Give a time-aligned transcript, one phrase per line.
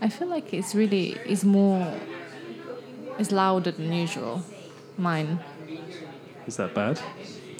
[0.00, 1.92] I feel like it's really it's more
[3.18, 4.42] it's louder than usual.
[4.96, 5.38] Mine.
[6.46, 7.00] Is that bad?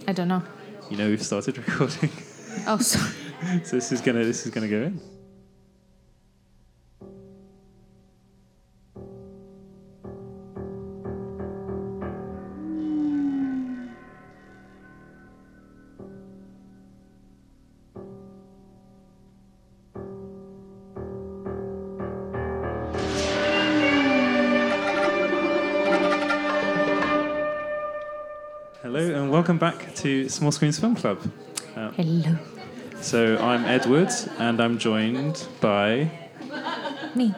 [0.09, 0.43] I don't know.
[0.91, 2.11] You know we've started recording,
[2.67, 3.13] Oh, sorry.
[3.65, 5.01] so this is gonna this is gonna go in.
[30.01, 31.21] To Small Screens Film Club.
[31.77, 32.39] Uh, Hello.
[33.01, 36.11] so I'm Edward and I'm joined by
[37.15, 37.35] Me.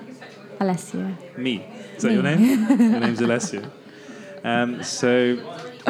[0.60, 1.16] Alessia.
[1.36, 1.64] me.
[1.96, 2.40] Is that your name?
[2.40, 3.68] your name's Alessia.
[4.44, 5.36] Um, so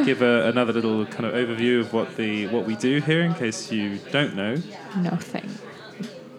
[0.04, 3.34] give a, another little kind of overview of what the what we do here in
[3.34, 4.56] case you don't know.
[4.96, 5.50] Nothing.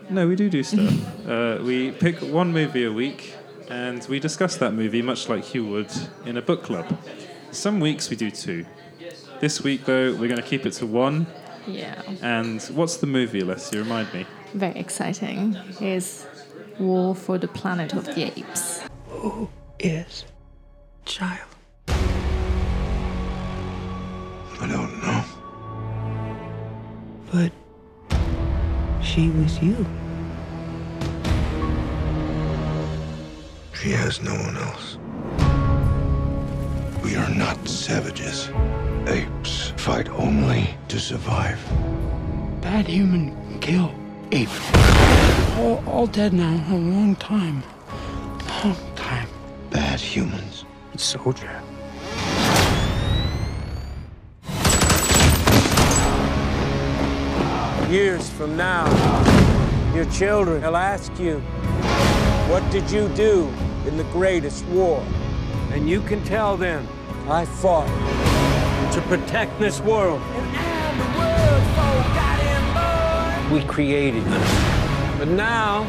[0.09, 1.28] No, we do do stuff.
[1.28, 3.36] uh, we pick one movie a week
[3.70, 5.92] and we discuss that movie much like you would
[6.26, 6.97] in a book club.
[7.52, 8.66] Some weeks we do two.
[9.44, 11.27] This week though we're going to keep it to one.
[11.67, 12.02] Yeah.
[12.22, 13.80] And what's the movie, Alessia?
[13.80, 14.25] Remind me.
[14.53, 15.58] Very exciting.
[15.81, 16.25] Is
[16.80, 18.83] War for the Planet of the Apes.
[19.09, 20.23] Who is
[21.03, 21.41] child?
[24.61, 25.25] I don't know.
[27.30, 27.52] But
[29.03, 29.85] she was you.
[33.73, 34.97] She has no one else.
[37.03, 38.50] We are not savages.
[39.08, 41.59] Apes fight only to survive.
[42.62, 43.94] Bad human kill
[44.32, 44.48] ape.
[45.58, 47.64] All, all dead now a long time.
[48.64, 49.28] Long time.
[49.70, 50.64] Bad humans.
[50.96, 51.62] Soldier.
[57.90, 58.86] Years from now,
[59.94, 61.40] your children will ask you,
[62.50, 63.50] What did you do
[63.86, 65.06] in the greatest war?
[65.72, 66.88] And you can tell them,
[67.28, 67.90] I fought
[68.94, 70.22] to protect this world.
[73.51, 75.18] We created it.
[75.19, 75.84] But now,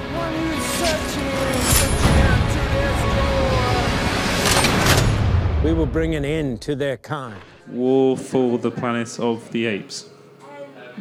[5.64, 7.40] we will bring an end to their kind.
[7.68, 10.10] War for the Planet of the Apes.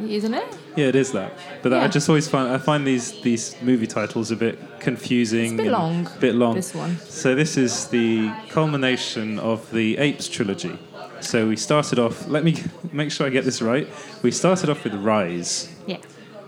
[0.07, 0.57] Isn't it?
[0.75, 1.33] Yeah, it is that.
[1.61, 1.87] But I Yeah.
[1.89, 5.43] just always find I find these these movie titles a bit confusing.
[5.43, 6.55] It's a bit and long, Bit long.
[6.55, 6.97] this one.
[7.07, 10.79] So this is the culmination of the Apes trilogy.
[11.23, 12.27] So we started off.
[12.27, 12.61] Let me
[12.91, 13.87] make sure I get this right.
[14.21, 15.69] We started off with Rise.
[15.87, 15.97] Yeah.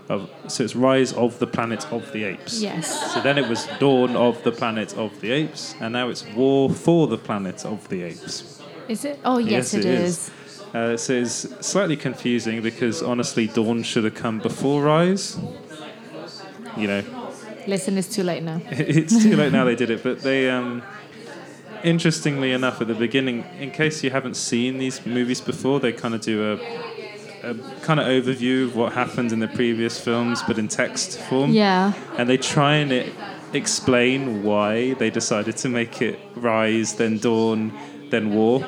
[0.08, 2.60] Of, so it's Rise of the Planet of the Apes.
[2.60, 3.12] Yes.
[3.12, 6.70] So then it was Dawn of the Planet of the Apes, and now it's War
[6.70, 8.62] for the Planet of the Apes.
[8.88, 9.18] Is it?
[9.24, 10.30] Oh, yes, it is.
[10.72, 15.38] Uh, so it's slightly confusing because honestly, Dawn should have come before Rise.
[16.76, 17.26] You know,
[17.66, 18.60] Listen, it's too late now.
[18.70, 20.82] it's too late now they did it, but they, um,
[21.86, 26.14] interestingly enough, at the beginning, in case you haven't seen these movies before, they kind
[26.14, 30.58] of do a, a kind of overview of what happened in the previous films, but
[30.58, 31.52] in text form.
[31.52, 31.92] Yeah.
[32.18, 33.14] And they try and it,
[33.52, 37.72] explain why they decided to make it Rise, then Dawn,
[38.10, 38.66] then War.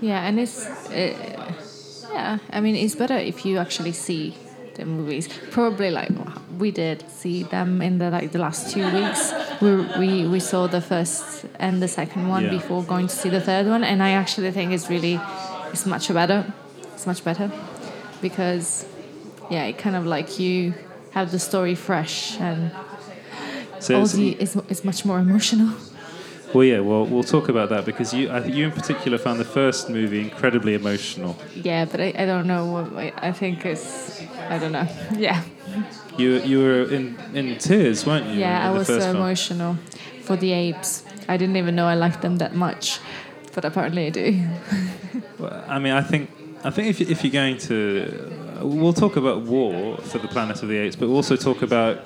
[0.00, 1.54] Yeah, and it's uh,
[2.12, 2.38] yeah.
[2.50, 4.34] I mean, it's better if you actually see
[4.76, 5.28] the movies.
[5.50, 6.10] Probably like
[6.58, 9.32] we did see them in the like the last two weeks.
[9.60, 9.70] We
[10.00, 12.50] we we saw the first and the second one Yeah.
[12.58, 15.18] before going to see the third one, and I actually think it's really
[15.72, 16.44] it's much better.
[16.94, 17.50] It's much better
[18.22, 18.86] because
[19.50, 20.74] yeah, it kind of like you
[21.12, 22.70] have the story fresh and
[23.78, 25.70] So it's- Ozzy is is much more emotional.
[26.56, 29.44] Well, yeah, well, we'll talk about that because you, I you in particular found the
[29.44, 31.36] first movie incredibly emotional.
[31.54, 32.64] Yeah, but I, I don't know.
[32.64, 32.86] what
[33.22, 34.88] I, think it's I don't know.
[35.18, 35.42] Yeah.
[36.16, 38.40] You, you were in, in tears, weren't you?
[38.40, 39.16] Yeah, in I was so film?
[39.16, 39.76] emotional
[40.22, 41.04] for the apes.
[41.28, 43.00] I didn't even know I liked them that much,
[43.54, 44.40] but apparently I do.
[45.38, 46.30] Well, I mean, I think,
[46.64, 50.62] I think if, you- if you're going to, we'll talk about War for the Planet
[50.62, 52.00] of the Apes, but we'll also talk about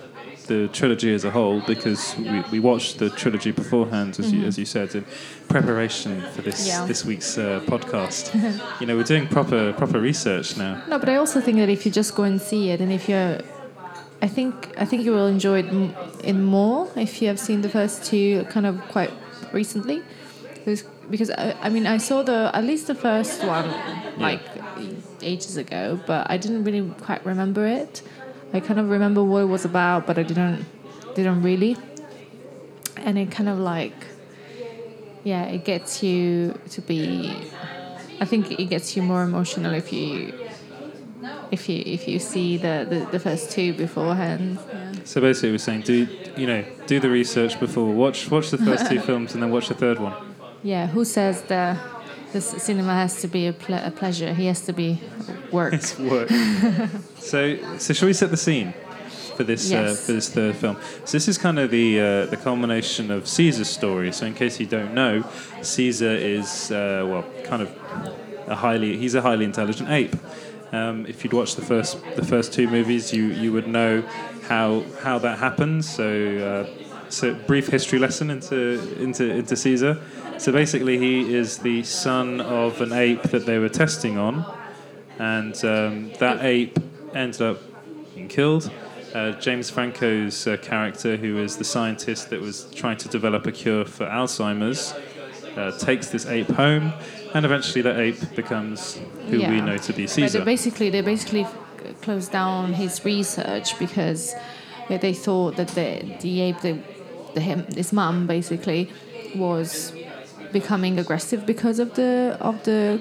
[0.47, 4.59] the trilogy as a whole because we, we watched the trilogy beforehand, as, you, as
[4.59, 5.05] you said, in
[5.49, 6.82] preparation for this Mm-hmm.
[6.82, 6.87] Yeah.
[6.87, 8.32] this week's uh, podcast.
[8.81, 10.82] you know, we're doing proper proper research now.
[10.88, 13.09] No, but I also think that if you just go and see it, and if
[13.09, 13.38] you're,
[14.23, 15.94] I think I think you will enjoy it m-
[16.25, 19.11] it more if you have seen the first two kind of quite
[19.53, 20.03] recently,
[20.55, 23.69] because because I, I mean I saw the at least the first one
[24.19, 24.43] like
[25.23, 28.03] ages ago, but I didn't really quite remember it.
[28.52, 30.67] I kind of remember what it was about, but I didn't
[31.14, 31.76] didn't really,
[32.97, 33.94] and it kind of like
[35.25, 37.35] yeah, it gets you to be.
[38.20, 40.35] I think it gets you more emotional if you
[41.50, 44.58] if you if you see the, the, the first two beforehand.
[44.69, 44.93] Yeah.
[45.05, 46.06] So basically, we're saying, do
[46.37, 47.93] you know, do the research before.
[47.93, 50.14] Watch watch the first two films and then watch the third one.
[50.62, 51.79] Yeah, who says the
[52.32, 54.32] the cinema has to be a, ple- a pleasure?
[54.35, 55.00] He has to be
[55.50, 55.73] work.
[55.73, 56.29] It's work.
[57.19, 58.75] so so shall we set the scene?
[59.37, 62.37] For this, uh, for this third film, so this is kind of the uh, the
[62.37, 64.12] culmination of Caesar's story.
[64.12, 65.25] So, in case you don't know,
[65.62, 67.75] Caesar is uh, well, kind of
[68.49, 70.15] a highly he's a highly intelligent ape.
[70.73, 74.03] Um, if you'd watched the first the first two movies, you you would know
[74.47, 75.88] how how that happens.
[75.88, 76.05] So,
[76.69, 80.01] uh, so brief history lesson into into into Caesar.
[80.39, 84.45] So basically, he is the son of an ape that they were testing on,
[85.19, 86.79] and um, that ape
[87.15, 87.59] ended up
[88.15, 88.71] being killed.
[89.15, 93.53] Uh, James Franco's uh, character, who is the scientist that was trying to develop a
[93.53, 94.95] cure for Alzheimer's,
[95.57, 96.93] uh, takes this ape home,
[97.35, 100.39] and eventually that ape becomes who we know to be But Caesar.
[100.39, 101.45] they basically, they basically
[102.03, 104.35] closed down his research because
[104.89, 106.79] they- thought that the the ape, the,
[107.35, 108.91] the him, his mum basically
[109.37, 109.93] was
[110.53, 113.00] becoming aggressive because of the of the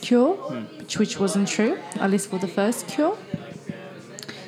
[0.00, 0.64] cure, Hmm.
[0.78, 3.16] which, which wasn't true, at least for the first cure.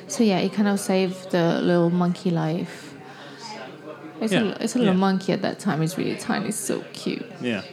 [0.07, 2.93] So yeah, it kind of saved the little monkey life.
[4.21, 4.99] It's Yeah, a it's a little yeah.
[4.99, 5.81] monkey at that time.
[5.81, 7.25] It's really tiny, it's so cute.
[7.41, 7.63] Yeah,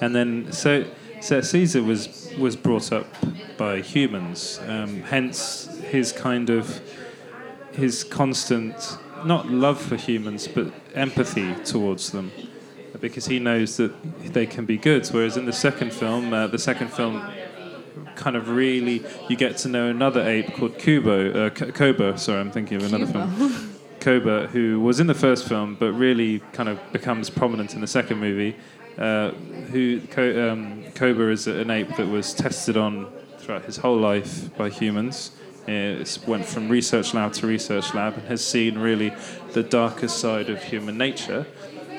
[0.00, 0.84] and then so
[1.20, 3.06] so Caesar was was brought up
[3.56, 6.80] by humans, um, hence his kind of
[7.72, 8.74] his constant
[9.26, 12.32] not love for humans but empathy towards them,
[13.00, 13.92] because he knows that
[14.32, 15.06] they can be good.
[15.08, 17.22] Whereas in the second film, uh, the second film.
[18.14, 22.18] Kind of really, you get to know another ape called Kubo, uh, K- Koba.
[22.18, 23.28] Sorry, I'm thinking of another Cuba.
[23.28, 23.74] film.
[24.00, 27.86] Koba, who was in the first film but really kind of becomes prominent in the
[27.86, 28.56] second movie.
[28.98, 29.30] Uh,
[29.70, 33.06] who um, Koba is an ape that was tested on
[33.38, 35.30] throughout his whole life by humans.
[35.68, 39.12] It went from research lab to research lab and has seen really
[39.52, 41.46] the darkest side of human nature.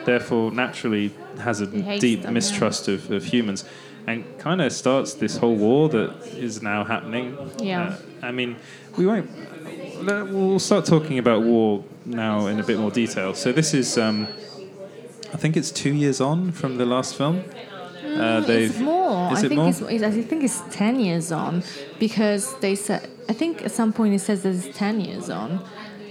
[0.05, 2.31] Therefore, naturally has a deep them, yeah.
[2.31, 3.65] mistrust of, of humans,
[4.07, 7.37] and kind of starts this whole war that is now happening.
[7.59, 7.97] Yeah.
[8.23, 8.55] Uh, I mean,
[8.97, 9.29] we won't.
[10.03, 13.35] We'll start talking about war now in a bit more detail.
[13.35, 14.27] So this is, um,
[15.31, 17.43] I think it's two years on from the last film.
[18.03, 19.31] Uh, It's more.
[19.33, 19.69] Is I it think more?
[19.69, 21.63] It's, it's- I think it's ten years on
[21.99, 23.09] because they said.
[23.27, 25.59] I think at some point it says that it's ten years on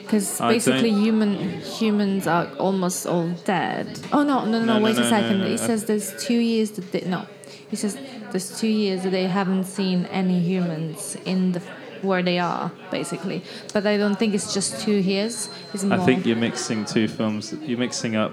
[0.02, 3.87] because basically human humans are almost all dead.
[4.12, 4.64] Oh no no no!
[4.64, 5.40] No, no, wait no, a second.
[5.40, 7.26] no, It says there's two years that they, no.
[7.73, 7.99] It says
[8.31, 11.61] there's two years that they haven't seen any humans in the
[12.02, 13.43] where they are basically.
[13.73, 15.50] But I don't think it's just two years.
[15.75, 15.99] It's more.
[15.99, 17.52] I think you're mixing two films.
[17.62, 18.32] You're mixing up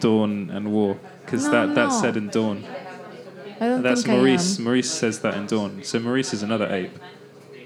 [0.00, 2.64] Dawn and War because that that's said in Dawn.
[3.60, 4.56] I don't That's think Maurice.
[4.56, 4.64] I am.
[4.64, 5.82] Maurice says that in Dawn.
[5.84, 6.98] So Maurice is another ape.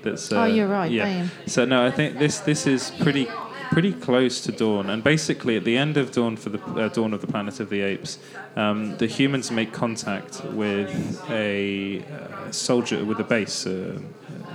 [0.02, 0.30] That's.
[0.32, 1.06] Uh, Oh, you're right, I Yeah.
[1.06, 1.30] am.
[1.46, 3.28] So no, I think this this is pretty
[3.70, 4.88] pretty close to Dawn.
[4.90, 7.68] And basically, at the end of Dawn for the uh, Dawn of the Planet of
[7.70, 8.18] the Apes,
[8.56, 10.90] um, the humans make contact with
[11.30, 13.98] a uh, soldier with a base, uh,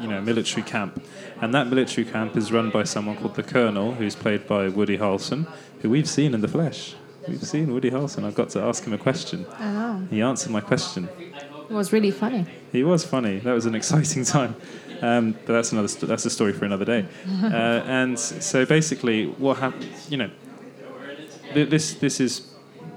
[0.01, 1.03] you know, military camp.
[1.41, 4.97] And that military camp is run by someone called the Colonel, who's played by Woody
[4.97, 5.45] Harrelson,
[5.81, 6.95] who we've seen in the flesh.
[7.28, 8.24] We've seen Woody Harrelson.
[8.25, 9.44] I've got to ask him a question.
[9.60, 10.08] Know.
[10.10, 11.08] He answered my question.
[11.70, 12.46] It was really funny.
[12.72, 13.40] He was funny.
[13.40, 14.56] That was an exciting time.
[15.02, 15.88] Um, but that's another.
[15.88, 17.06] St- that's a story for another day.
[17.44, 19.90] Uh, and so basically, what happened?
[20.10, 20.31] You know,
[21.54, 22.50] th- this this is.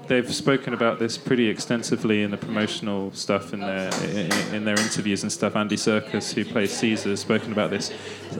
[0.07, 4.79] They've spoken about this pretty extensively in the promotional stuff in their in, in their
[4.79, 5.57] interviews and stuff.
[5.57, 7.91] Andy Serkis, who plays Caesar, has spoken about this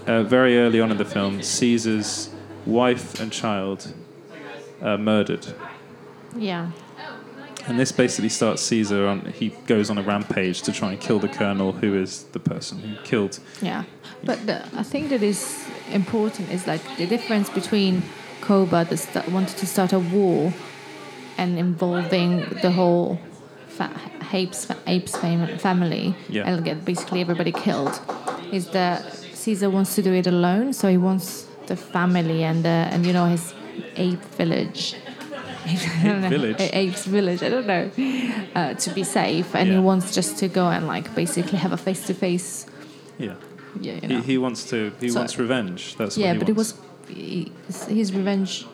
[0.06, 1.42] uh, very early on in the film.
[1.42, 2.30] Caesar's
[2.66, 3.94] wife and child
[4.82, 5.46] are murdered.
[6.36, 6.72] Yeah.
[7.68, 9.22] And this basically starts Caesar on.
[9.26, 12.80] He goes on a rampage to try and kill the colonel, who is the person
[12.80, 13.40] who killed.
[13.62, 13.84] Yeah,
[14.24, 18.04] but the, I think that is important is like the difference between
[18.40, 20.54] Koba that st- wanted to start a war
[21.38, 23.20] and involving the whole
[23.68, 23.92] fa-
[24.32, 26.48] apes apes fam- family Yeah.
[26.48, 28.00] and get basically everybody killed.
[28.54, 29.04] Is that
[29.34, 33.12] Caesar wants to do it alone, so he wants the family and the, and you
[33.12, 33.54] know his
[33.98, 34.96] ape village.
[36.30, 36.56] Village?
[36.60, 37.44] Apes village.
[37.44, 37.90] I don't know.
[38.56, 39.76] Uh, to be safe, and Yeah.
[39.76, 42.66] he wants just to go and like basically have a face to face
[43.20, 43.36] Yeah,
[43.82, 44.22] yeah, you he, know.
[44.22, 44.92] he wants to.
[45.00, 45.96] He So- wants revenge.
[45.98, 46.74] That's yeah, what he but it wants.
[47.08, 47.52] was he,
[47.90, 48.66] his revenge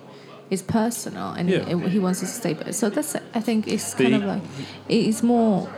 [0.49, 1.65] is personal, and Yeah.
[1.65, 2.53] he, he wants to stay.
[2.53, 4.41] But so that's I think it's kind he- of like
[4.89, 5.69] it's more.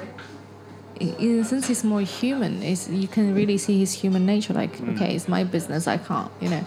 [1.00, 2.64] In a sense, it's more human.
[2.64, 4.54] Is you can really see his human nature.
[4.54, 4.92] Like, Hmm.
[4.92, 5.88] okay, it's my business.
[5.88, 6.64] I can't, you know.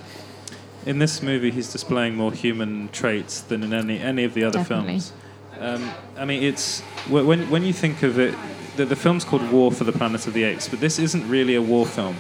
[0.87, 4.59] In this movie, he's displaying more human traits than in any any of the other
[4.61, 5.01] Definitely.
[5.01, 5.13] films.
[5.61, 8.35] Um, I mean, it's when when you think of it,
[8.77, 11.55] the, the film's called War for the Planet of the Apes, but this isn't really
[11.55, 12.17] a war film.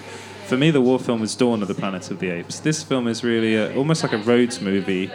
[0.47, 2.61] For me, the war film was Dawn of the Planet of the Apes.
[2.61, 5.11] This film is really a, almost like a roads movie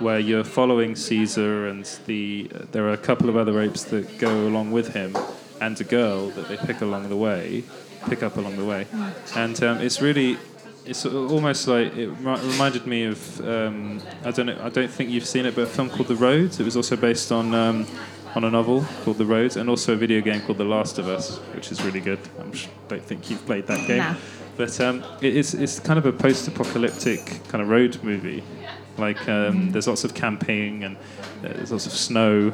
[0.00, 4.46] where you're following Caesar and the there are a couple of other apes that go
[4.48, 5.16] along with him,
[5.60, 7.64] and a girl that they pick along the way,
[8.08, 8.86] pick up along the way,
[9.34, 10.36] and um, it's really.
[10.84, 15.10] It's almost like it remi- reminded me of um, I don't know I don't think
[15.10, 17.86] you've seen it but a film called The Road it was also based on um,
[18.34, 21.06] on a novel called The Road and also a video game called The Last of
[21.08, 22.42] Us which is really good I
[22.88, 24.14] don't think you've played that game Nah.
[24.56, 28.42] but um, it, it's, it's kind of a post-apocalyptic kind of road movie.
[28.98, 31.00] Like um, there's lots of camping and uh,
[31.54, 32.52] there's lots of snow.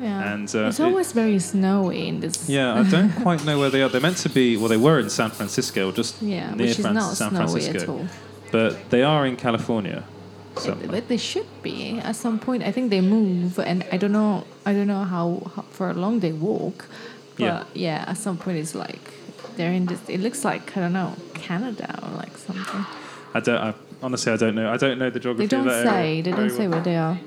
[0.00, 0.32] Yeah.
[0.32, 2.48] And, uh, it's it- always very snowy in this.
[2.48, 3.88] Yeah, I don't quite know where they are.
[3.88, 4.56] They're meant to be.
[4.56, 7.78] Well, they were in San Francisco, just Yeah, near which is not San snowy Francisco.
[7.82, 8.06] at all.
[8.52, 10.04] But they are in California.
[10.56, 10.88] somewhere.
[10.88, 12.62] But they should be at some point.
[12.62, 14.44] I think they move, and I don't know.
[14.66, 16.86] I don't know how, how for long they walk.
[17.36, 17.64] But Yeah.
[17.74, 18.04] yeah.
[18.10, 19.04] at some point it's like
[19.56, 20.00] they're in this.
[20.08, 22.84] It looks like I don't know Canada or like something.
[23.34, 23.58] I don't.
[23.68, 24.68] I, honestly, I don't know.
[24.72, 25.46] I don't know the geography.
[25.46, 26.22] They don't say.
[26.22, 26.80] They don't say well.
[26.80, 27.18] where they are.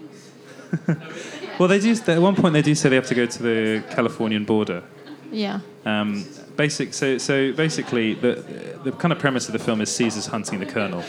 [1.61, 1.95] Well, they do.
[2.07, 4.83] At one point, they do say they have to go to the Californian border.
[5.31, 5.59] Yeah.
[5.85, 6.25] Um,
[6.57, 6.91] basic.
[6.91, 8.43] So, so basically, the
[8.83, 11.03] the kind of premise of the film is Caesar's hunting the Colonel,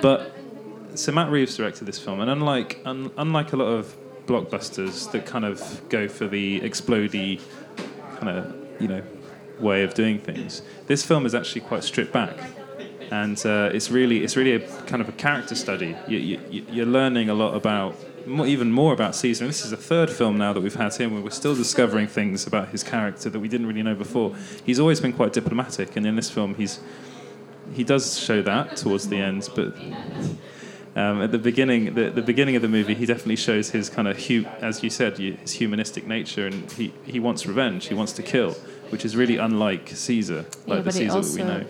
[0.00, 0.36] but
[0.94, 3.96] so Matt Reeves directed this film, and unlike un, unlike a lot of
[4.26, 7.40] blockbusters that kind of go for the explodey
[8.20, 9.02] kind of you know
[9.58, 12.36] way of doing things, this film is actually quite stripped back.
[13.10, 15.94] And uh, it's really, it's really a kind of a character study.
[16.08, 17.94] You, you, you're learning a lot about,
[18.26, 19.44] more, even more about Caesar.
[19.44, 22.06] And this is the third film now that we've had him, where we're still discovering
[22.06, 24.34] things about his character that we didn't really know before.
[24.64, 26.80] He's always been quite diplomatic, and in this film, he's
[27.74, 29.74] he does show that towards the end, but
[30.94, 34.06] um, at the beginning, the, the beginning of the movie, he definitely shows his kind
[34.08, 37.86] of, hu- as you said, his humanistic nature, and he, he wants revenge.
[37.86, 38.52] He wants to kill,
[38.90, 41.66] which is really unlike Caesar, Yeah, like the Caesar also that we know.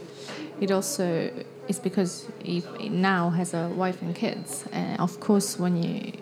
[0.61, 1.30] it also
[1.68, 6.12] is because he now has a wife and kids, and of course when you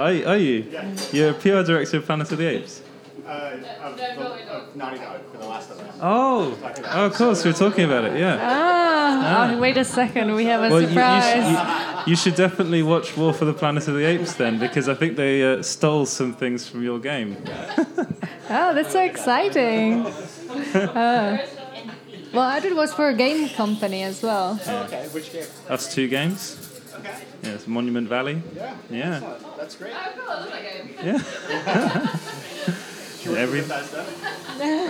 [0.00, 0.66] Are, are you?
[1.12, 2.82] You're a PR director of Planet of the Apes.
[3.26, 5.94] Uh, of, of Naughty Dog for The Last of Us.
[6.00, 8.18] Oh, oh of course, we're talking about it.
[8.18, 8.38] Yeah.
[8.40, 11.34] ah, oh, wait a second, we have a Well, you, you, surprise.
[11.34, 14.88] should, you, you should definitely watch War for the Planet of the Apes then, because
[14.88, 17.36] I think they uh, stole some things from your game.
[17.46, 18.06] Oh,
[18.74, 20.06] that's so exciting.
[20.74, 21.38] Oh.
[22.32, 24.58] Well, I did was for a game company as well.
[24.66, 25.46] Okay, which game?
[25.68, 26.69] That's two games.
[27.00, 27.18] Okay.
[27.42, 28.42] Yes, Monument Valley.
[28.54, 28.74] Yeah.
[28.90, 29.20] Yeah.
[29.58, 29.92] That's great.
[31.02, 31.18] Yeah.
[33.36, 33.60] Every.
[33.60, 34.04] Bethesda.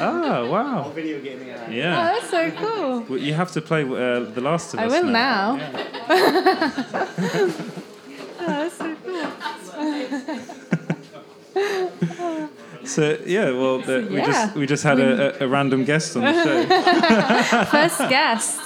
[0.00, 0.90] Ah, wow.
[0.94, 1.50] Video gaming.
[1.50, 1.94] Uh, Oh, Yeah.
[2.12, 3.00] that's so cool.
[3.08, 4.92] Well, you have to play uh, The Last of I Us.
[4.92, 5.56] will now.
[5.56, 5.86] Yeah.
[8.42, 9.26] Oh, that's so cool.
[12.84, 16.22] So yeah, well, the, we just we just had a, a, a random guest on
[16.22, 16.64] the show.
[17.66, 18.58] First guest.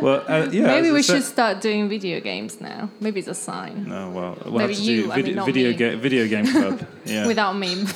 [0.04, 0.66] Well, uh, yeah.
[0.66, 2.88] Maybe we should start doing video games now.
[3.00, 3.86] Maybe it's a sign.
[3.88, 6.46] No, well, we'll Maybe have to you, do I video, mean, video, ga- video game
[6.46, 6.86] club.
[7.04, 7.72] Yeah, Without me.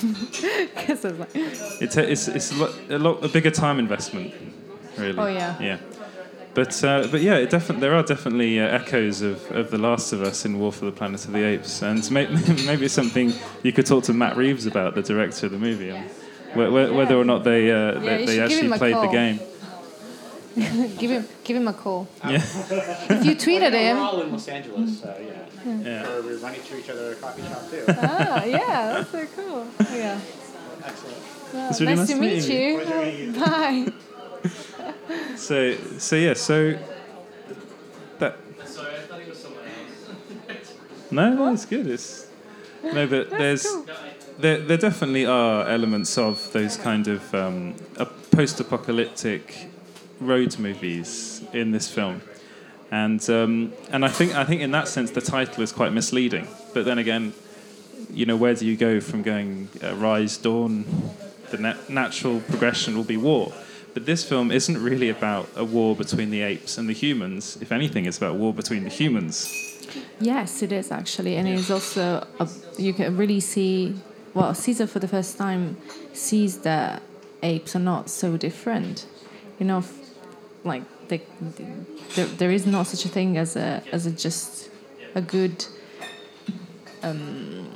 [0.88, 1.28] it's like,
[1.80, 4.32] it's a, it's, it's a, lot, a lot a bigger time investment,
[4.98, 5.18] really.
[5.18, 5.60] Oh, yeah.
[5.60, 5.78] Yeah,
[6.54, 10.12] but uh, but yeah, it definitely there are definitely uh, echoes of, of The Last
[10.12, 12.32] of Us in War for the Planet of the Apes, and maybe,
[12.64, 13.32] maybe it's something
[13.62, 15.90] you could talk to Matt Reeves about, the director of the movie,
[16.54, 19.38] whe- whether or not they uh, you they, actually played the game.
[20.98, 22.06] give him give him a call.
[22.24, 23.72] Yeah, If you tweeted him.
[23.72, 23.98] We're him.
[23.98, 25.80] all in Los Angeles, so yeah.
[25.82, 26.08] yeah.
[26.10, 27.84] Or we run into each other at a coffee shop too.
[27.88, 29.66] Ah, yeah, that's so cool.
[29.92, 30.20] Yeah.
[30.84, 31.16] Excellent.
[31.52, 32.80] Well, It's really nice, nice to meet meeting you.
[32.80, 33.32] Pleasure you.
[33.32, 33.92] Bye.
[35.36, 36.78] So so yeah so
[38.18, 38.36] that.
[38.66, 39.64] Sorry, I thought it was someone
[40.48, 40.72] else.
[41.10, 41.86] no, no, it's good.
[41.86, 42.26] It's
[42.82, 43.66] no, but there's
[44.38, 49.68] there there definitely are elements of those kind of um, a post-apocalyptic
[50.20, 52.22] road movies in this film,
[52.90, 56.46] and um, and I think I think in that sense the title is quite misleading.
[56.72, 57.32] But then again,
[58.10, 60.84] you know, where do you go from going uh, rise, dawn?
[61.50, 63.52] The nat- natural progression will be war.
[63.92, 67.56] But this film isn't really about a war between the apes and the humans.
[67.60, 69.54] If anything, it's about war between the humans.
[70.20, 73.94] Yes, it is actually, and it's also a, you can really see.
[74.34, 75.76] Well, Caesar for the first time
[76.12, 77.02] sees that
[77.44, 79.06] apes are not so different.
[79.60, 79.84] You know,
[80.64, 81.20] like they,
[82.14, 84.70] there, there is not such a thing as a as a just
[85.14, 85.64] a good
[87.02, 87.68] um,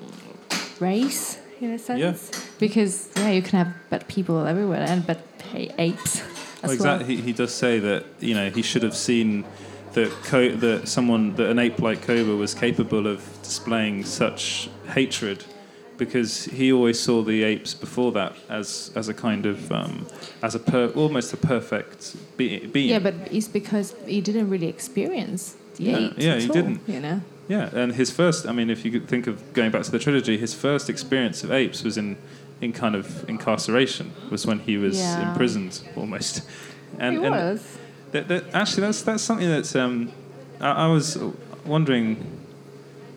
[0.80, 2.00] race in a sense.
[2.00, 2.40] Yeah.
[2.59, 5.23] Because yeah, you can have bad people everywhere and bad
[5.54, 6.21] apes.
[6.62, 6.95] Well, As well.
[6.95, 7.16] exactly.
[7.16, 9.45] He, he does say that you know he should have seen
[9.92, 15.45] that Co- that someone that an ape like Koba was capable of displaying such hatred
[15.98, 20.06] because he always saw the apes before that as as a kind of um,
[20.42, 22.88] as a per, almost a perfect be- being.
[22.88, 26.80] Yeah, but it's because he didn't really experience the Yeah, apes yeah, he all, didn't.
[26.88, 27.20] You know.
[27.48, 29.98] Yeah, and his first, I mean, if you could think of going back to the
[29.98, 32.16] trilogy, his first experience of apes was in,
[32.60, 35.28] in kind of incarceration, was when he was Yeah.
[35.30, 36.42] imprisoned almost.
[36.98, 37.78] And, it and was.
[38.12, 40.12] that, that, actually, that's, that's something that um,
[40.60, 41.16] I, I was
[41.64, 42.38] wondering.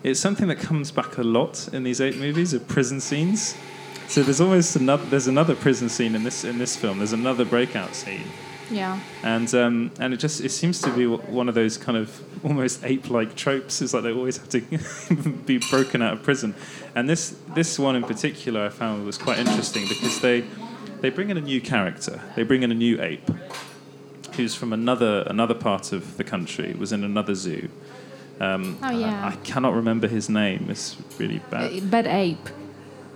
[0.03, 3.55] It's something that comes back a lot in these ape movies of prison scenes.
[4.07, 7.45] So there's almost another, there's another prison scene in this, in this film, there's another
[7.45, 8.23] breakout scene
[8.69, 8.99] Yeah.
[9.23, 12.83] and um, and it just it seems to be one of those kind of almost
[12.83, 13.81] ape-like tropes.
[13.81, 14.61] It's like they always have to
[15.45, 16.55] be broken out of prison,
[16.95, 20.43] and this this one in particular I found was quite interesting because they
[21.01, 22.21] they bring in a new character.
[22.35, 23.29] They bring in a new ape
[24.35, 26.73] who's from another another part of the country.
[26.73, 27.69] Was in another zoo.
[28.43, 29.25] Um, Oh, yeah.
[29.25, 30.67] I, I cannot remember his name.
[30.69, 31.71] It's really bad.
[31.73, 32.47] Uh, Bad ape.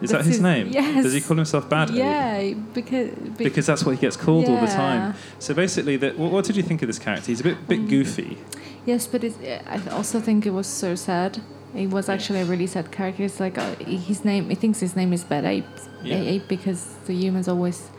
[0.02, 0.68] Is that his his- name?
[0.72, 1.04] yes.
[1.04, 1.96] Does he call himself Bad Ape?
[1.96, 5.14] Yeah, because be- Because that's what he gets called all the time.
[5.40, 7.28] So basically, that, what, what did you think of this character?
[7.28, 7.68] He's a bit Mm.
[7.72, 8.38] bit goofy.
[8.86, 11.32] yes, but I also think it was so sad.
[11.74, 13.24] It was actually a really sad character.
[13.24, 13.76] It's like uh,
[14.10, 14.50] his name.
[14.50, 15.66] He thinks his name is Bad Ape.
[16.04, 16.34] Yeah.
[16.34, 17.90] Ape because the humans always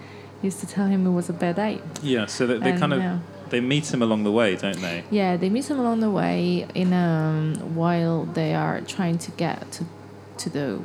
[0.43, 1.83] used to tell him it was a bad ape.
[2.03, 3.19] Yeah, so they And, kind of yeah.
[3.51, 5.05] They meet him along the way, don't they?
[5.11, 9.71] Yeah, they meet him along the way in um, while they are trying to get
[9.73, 9.85] to
[10.39, 10.81] to the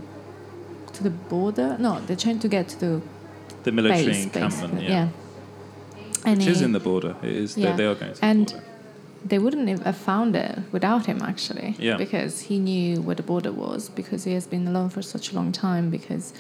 [0.94, 1.78] to the border.
[1.80, 3.02] No, they're trying to get to the
[3.64, 5.10] The military base, encampment, basically, yeah,
[6.26, 7.16] And which is in the border.
[7.24, 7.58] It is.
[7.58, 7.76] Yeah.
[7.76, 8.68] They, are going to And the border.
[9.32, 11.98] they wouldn't have have found it without him actually Yeah.
[11.98, 15.36] because he knew where the border was because he has been alone for such a
[15.36, 16.34] long time because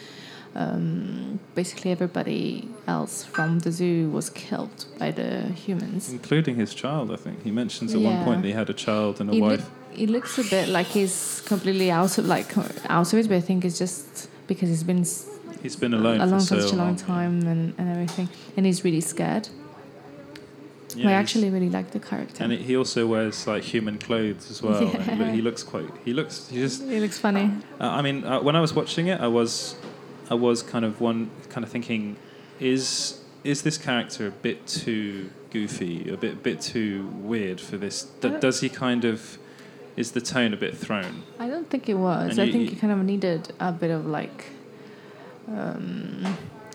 [0.55, 7.11] um, basically everybody else from the zoo was killed by the humans including his child.
[7.11, 9.59] I think he mentions at one point that he had a child and a wife.
[9.59, 12.57] look, he looks a bit like he's completely out of like
[12.89, 15.05] out of it but I think it's just because he's been
[15.61, 16.95] He's been alone, alone for, so such a long long.
[16.95, 19.47] time and, and everything and he's really scared
[20.95, 24.61] Yeah, I actually really like the character And he also wears like human clothes as
[24.61, 24.83] well.
[25.09, 25.85] and he, he looks quite.
[26.03, 26.49] He looks.
[26.49, 26.81] He just.
[26.83, 29.75] he looks funny Uh, I mean, uh, when I was watching it, I was,
[30.31, 32.15] I was kind of one kind of thinking,
[32.59, 38.03] is is this character a bit too goofy, a bit bit too weird for this?
[38.21, 39.37] D- does he kind of,
[39.97, 41.23] is the tone a bit thrown?
[41.37, 42.31] I don't think it was.
[42.31, 44.45] And I you- think you- kind of needed a bit of like,
[45.47, 46.23] um,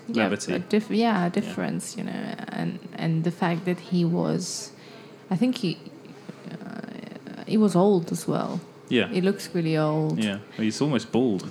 [0.07, 4.71] yeah, a diff- yeah, a difference, you know, and and the fact that he was,
[5.31, 5.77] I think he,
[6.51, 8.59] uh, he was old as well.
[8.89, 10.23] Yeah, He looks really old.
[10.23, 10.37] yeah.
[10.55, 11.49] He's almost bald.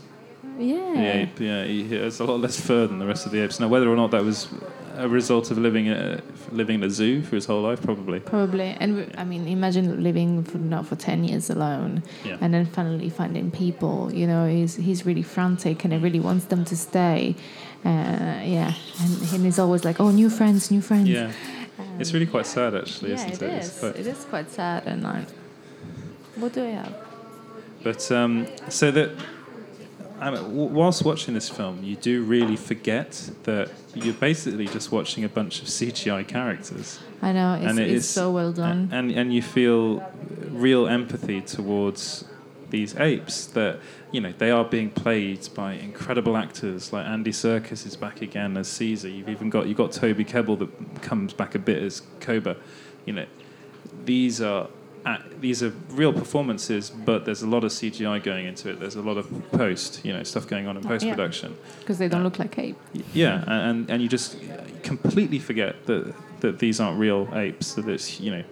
[0.59, 0.92] Yeah.
[0.95, 3.61] The ape, yeah, he has a lot less fur than the rest of the apes.
[3.61, 4.49] Now, whether or not that was
[4.97, 8.21] a result of living a, living in a zoo for his whole life, probably.
[8.21, 12.38] Probably, and we- I mean, imagine living for not for ten years alone, Yeah.
[12.40, 14.11] and then finally finding people.
[14.14, 17.35] You know, he's he's really frantic, and he really wants them to stay.
[17.85, 17.88] Uh,
[18.42, 21.31] yeah, and, and he's always like, "Oh, new friends, new friends." Yeah,
[21.99, 23.59] it's really quite sad, actually, yeah, isn't it it?
[23.61, 23.66] is.
[23.69, 25.29] It's quite- It is quite sad, and like,
[26.37, 26.95] what do I have?
[27.85, 29.11] But um, so that
[30.20, 35.24] I mean, whilst watching this film, you do really forget that you're basically just watching
[35.24, 38.88] a bunch of CGI characters, I know it's, and it it's is- so well done.
[38.92, 40.02] and and you feel
[40.50, 42.24] real empathy towards
[42.70, 43.79] these apes that
[44.11, 48.57] you know they are being played by incredible actors like Andy Serkis is back again
[48.57, 49.09] as Caesar.
[49.09, 52.57] You've even got you've got Toby Kebbell that comes back a bit as Koba.
[53.05, 53.26] You know,
[54.05, 54.68] these are
[55.07, 58.81] act- these are real performances, but there's a lot of CGI going into it.
[58.81, 61.57] There's a lot of post, you know, stuff going on in Oh, post production.
[61.81, 62.77] Because they don't look like ape.
[63.14, 64.37] Yeah, and and you just
[64.83, 67.75] completely forget that that these aren't real apes.
[67.75, 68.45] That it's you know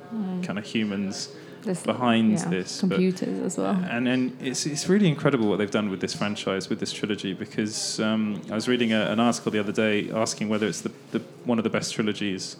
[0.47, 1.29] kind of humans
[1.63, 2.43] There's, behind Mm.
[2.43, 2.81] yeah, this.
[2.83, 3.77] but- computers as well.
[3.91, 7.33] and and it's it's really incredible what they've done with this franchise, with this trilogy.
[7.35, 10.93] Because um, I was reading a, an article the other day asking whether it's the,
[11.13, 12.57] the one of the best trilogies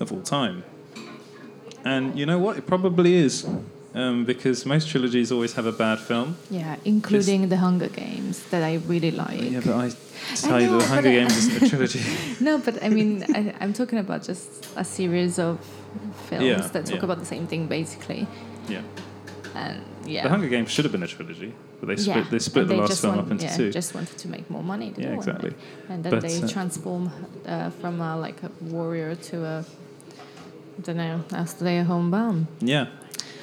[0.00, 0.62] of all time.
[1.84, 2.56] And you know what?
[2.56, 3.46] It probably is,
[3.94, 6.36] um, because most trilogies always have a bad film.
[6.50, 9.40] Yeah, including the Hunger Games that I really like.
[9.50, 9.90] Yeah, but I
[10.36, 12.00] tell you, know, the Hunger Games isn't a trilogy.
[12.40, 15.58] No, but I mean, I, I'm talking about just a series of
[16.28, 17.04] films Yeah, that talk yeah.
[17.04, 18.26] about the same thing, basically.
[18.68, 18.80] yeah,
[19.54, 22.30] And yeah, the Hunger Games should have been a trilogy, but they split yeah.
[22.30, 23.70] they split and the they last film want- up into yeah, two.
[23.70, 24.92] Just wanted to make more money.
[24.96, 25.14] Yeah, they?
[25.14, 25.52] exactly.
[25.90, 27.10] And then But, they uh, transform
[27.46, 29.64] uh, from a, like a warrior to a,
[30.82, 32.48] don't know, a stay-at-home bomb.
[32.60, 32.86] yeah,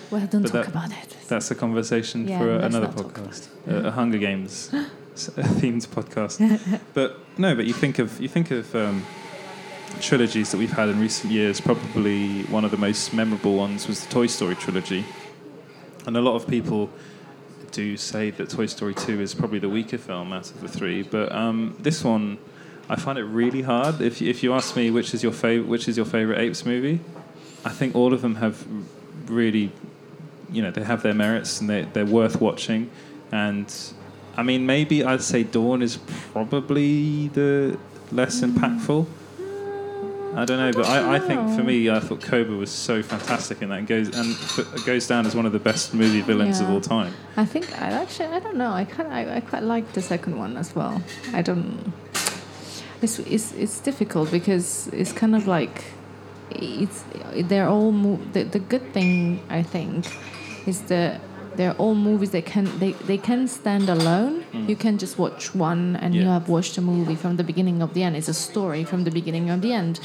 [0.10, 1.16] Well, don't But talk that- about it.
[1.28, 4.70] that's a conversation Yeah, for another podcast, a, a Hunger Games
[5.16, 6.40] themed podcast.
[6.94, 9.06] but no, but you think of you think of um,
[10.00, 11.62] trilogies that we've had in recent years.
[11.62, 15.06] Probably one of the most memorable ones was the Toy Story trilogy,
[16.06, 16.90] and a lot of people
[17.72, 21.04] do say that Toy Story 2 is probably the weaker film out of the three,
[21.04, 22.38] but um, this one,
[22.90, 24.02] I find it really hard.
[24.02, 27.00] If, if you ask me which is your favorite, which is your favorite Apes movie,
[27.64, 28.66] I think all of them have
[29.28, 29.72] really,
[30.52, 32.90] you know, they have their merits and they, they're worth watching.
[33.32, 33.74] And
[34.36, 35.98] I mean, maybe I'd say Dawn is
[36.34, 37.78] probably the
[38.12, 39.08] less impactful.
[40.34, 43.62] I don't know, but I, I think for me, I thought Koba was so fantastic
[43.62, 46.62] in that, and goes and f- goes down as one of the best movie villains
[46.62, 47.14] of all time.
[47.36, 48.72] I think I actually I don't know.
[48.72, 51.04] I kind I, I quite like the second one as well.
[51.34, 51.92] I don't.
[53.02, 55.84] It's it's it's difficult because it's kind of like
[56.52, 57.04] it's
[57.50, 60.06] they're all mo- the the good thing I think
[60.68, 61.22] is that
[61.56, 64.44] they're all movies that can they, they can stand alone.
[64.70, 67.94] You can just watch one and you have watched a movie from the beginning of
[67.94, 68.16] the end.
[68.16, 70.00] It's a story from the beginning of the end,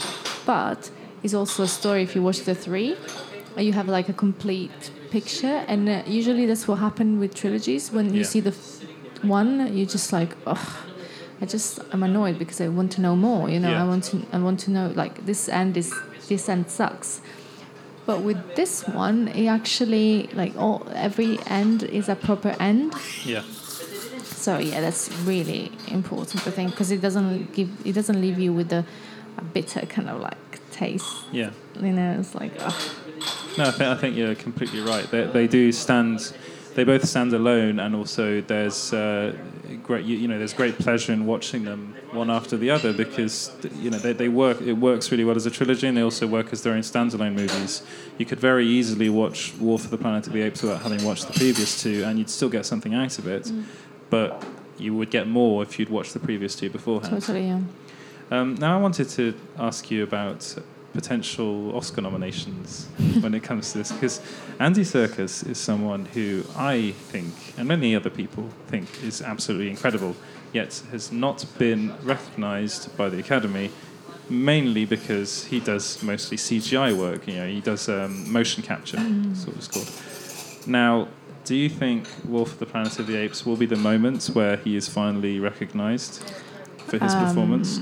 [0.44, 0.90] but
[1.22, 2.96] it's also a story if you watch the three
[3.58, 5.64] you have like a complete picture.
[5.68, 7.90] And uh, usually that's what happened with trilogies.
[7.90, 8.82] When you see the f-
[9.22, 10.84] one you're just like oh
[11.40, 13.82] i just i'm annoyed because i want to know more you know Yeah.
[13.82, 15.94] i want to i want to know like this end is
[16.28, 17.20] this end sucks
[18.06, 22.94] but with this one it actually like all every end is a proper end
[23.24, 23.42] Yeah.
[24.22, 28.52] so yeah that's really important i think because it doesn't give it doesn't leave you
[28.52, 28.84] with a,
[29.38, 30.36] a bitter kind of like
[30.70, 31.50] taste Yeah.
[31.80, 32.92] you know it's like oh,
[33.58, 35.10] No, I think, I think you're completely right.
[35.10, 36.32] They, they do stand,
[36.76, 39.34] they both stand alone, and also there's uh,
[39.82, 43.50] great, you, you know, there's great pleasure in watching them one after the other because
[43.80, 44.60] you know they, they work.
[44.60, 47.34] It works really well as a trilogy, and they also work as their own standalone
[47.34, 47.82] movies.
[48.18, 51.26] You could very easily watch War for the Planet of the Apes without having watched
[51.26, 53.50] the previous two, and you'd still get something out of it,
[54.10, 54.44] but
[54.78, 57.10] you would get more if you'd watched the previous two beforehand.
[57.10, 57.60] totally yeah
[58.30, 60.56] Um, now, I wanted to ask you about
[60.96, 62.88] potential Oscar nominations
[63.20, 64.20] when it comes to this, because
[64.58, 70.16] Andy Serkis is someone who I think, and many other people think, is absolutely incredible,
[70.52, 73.70] yet has not been recognised by the Academy,
[74.30, 77.28] mainly because he does mostly CGI work.
[77.28, 78.98] You know, he does um, motion capture,
[79.34, 80.66] sort of it's called.
[80.66, 81.08] Now,
[81.44, 84.56] do you think War for the Planet of the Apes will be the moment where
[84.56, 86.22] he is finally recognised
[86.78, 87.80] for his performance?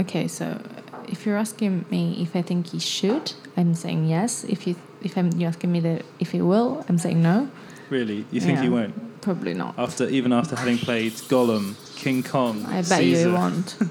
[0.00, 0.60] Okay, so
[1.08, 4.44] if you're asking me if I think he should, I'm saying yes.
[4.44, 7.48] If you if I'm you're asking me that if he will, I'm saying no.
[7.90, 8.24] Really?
[8.30, 9.20] You think he won't?
[9.20, 9.78] Probably not.
[9.78, 13.20] After even after having played Gollum, King Kong, I bet Caesar.
[13.20, 13.76] you he won't.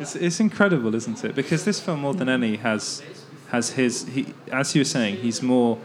[0.00, 1.34] It's, it's incredible, isn't it?
[1.34, 3.02] Because this film, more than any, has
[3.48, 4.08] has his.
[4.08, 5.78] He, as you were saying, he's more.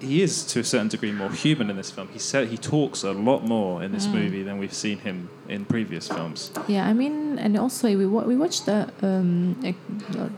[0.00, 2.08] He is to a certain degree more human in this film.
[2.12, 4.12] He said he talks a lot more in this Mm.
[4.14, 6.50] movie than we've seen him in previous films.
[6.68, 9.74] yeah, I mean, and also we wa- we watched the um a,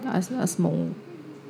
[0.07, 0.95] a, a small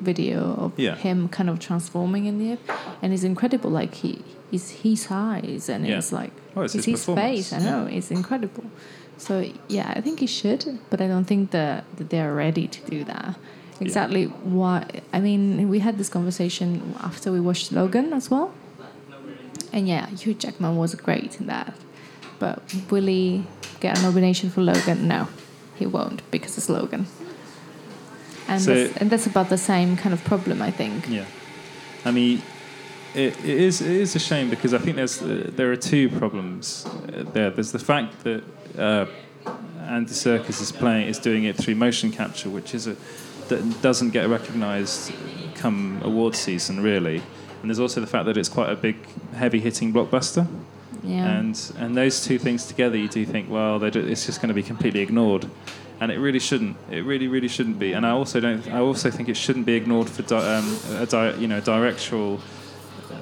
[0.00, 0.96] video of Yeah.
[0.96, 2.58] him kind of transforming in the
[3.02, 3.70] and it's incredible.
[3.70, 5.98] Like he is his eyes and Yeah.
[5.98, 7.52] it's like Oh, it's his his face.
[7.52, 8.64] I know it's incredible.
[9.18, 12.80] So yeah, I think he should, but I don't think that, that they're ready to
[12.90, 13.36] do that.
[13.80, 14.84] Exactly why?
[15.12, 18.52] I mean, we had this conversation after we watched Logan as well,
[19.72, 21.74] and yeah, Hugh Jackman was great in that.
[22.38, 23.44] But will he
[23.80, 25.08] get a nomination for Logan?
[25.08, 25.28] No,
[25.76, 27.06] he won't because it's Logan.
[28.48, 31.08] And So- that's, and that's about the same kind of problem, I think.
[31.08, 31.24] Yeah,
[32.04, 32.42] I mean,
[33.14, 36.08] it, it is it is a shame because I think there's uh, there are two
[36.10, 37.50] problems uh, there.
[37.50, 38.42] There's the fact that
[38.78, 39.06] uh,
[39.88, 42.96] Andy Serkis is playing is doing it through motion capture, which is a
[43.50, 45.12] that doesn't get recognised
[45.54, 47.22] come award season really.
[47.60, 48.96] And there's also the fact that it's quite a big,
[49.34, 50.46] heavy-hitting blockbuster,
[51.04, 51.26] Yeah.
[51.38, 54.62] and and those two things together, you do think, well, it's just going to be
[54.62, 55.44] completely ignored,
[56.00, 56.76] and it really shouldn't.
[56.90, 57.92] It really, really shouldn't be.
[57.92, 58.66] And I also don't.
[58.72, 62.40] I also think it shouldn't be ignored for di- um, a di- you know directorial.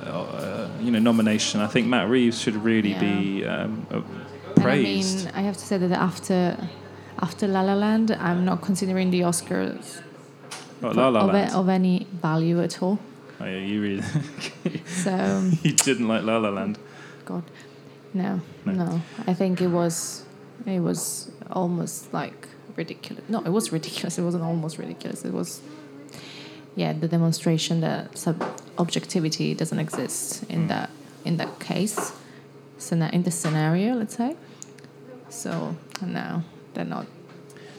[0.07, 1.61] Uh, you know, nomination.
[1.61, 4.01] I think Matt Reeves should really be um, uh,
[4.61, 5.19] praised.
[5.21, 6.57] I mean, I have to say that after
[7.21, 10.01] after La La Land, I'm not considering the Oscars
[10.81, 11.53] What, La La of, Land.
[11.55, 12.99] of any value at all.
[13.41, 14.03] Oh, yeah, you really.
[14.87, 16.79] So, um, you didn't like La La Land.
[17.25, 17.45] God,
[18.15, 18.73] no, No.
[18.73, 20.25] no, I think it was
[20.67, 23.25] it was almost like ridiculous.
[23.29, 24.19] No, it was ridiculous.
[24.19, 25.25] It wasn't almost ridiculous.
[25.25, 25.61] It was,
[26.75, 28.43] yeah, the demonstration that sub
[28.77, 30.69] objectivity doesn't exist in Mm.
[30.69, 30.91] that
[31.25, 32.13] in that case,
[32.91, 34.37] in the scenario, let's say.
[35.29, 36.43] So no,
[36.75, 37.07] they're not.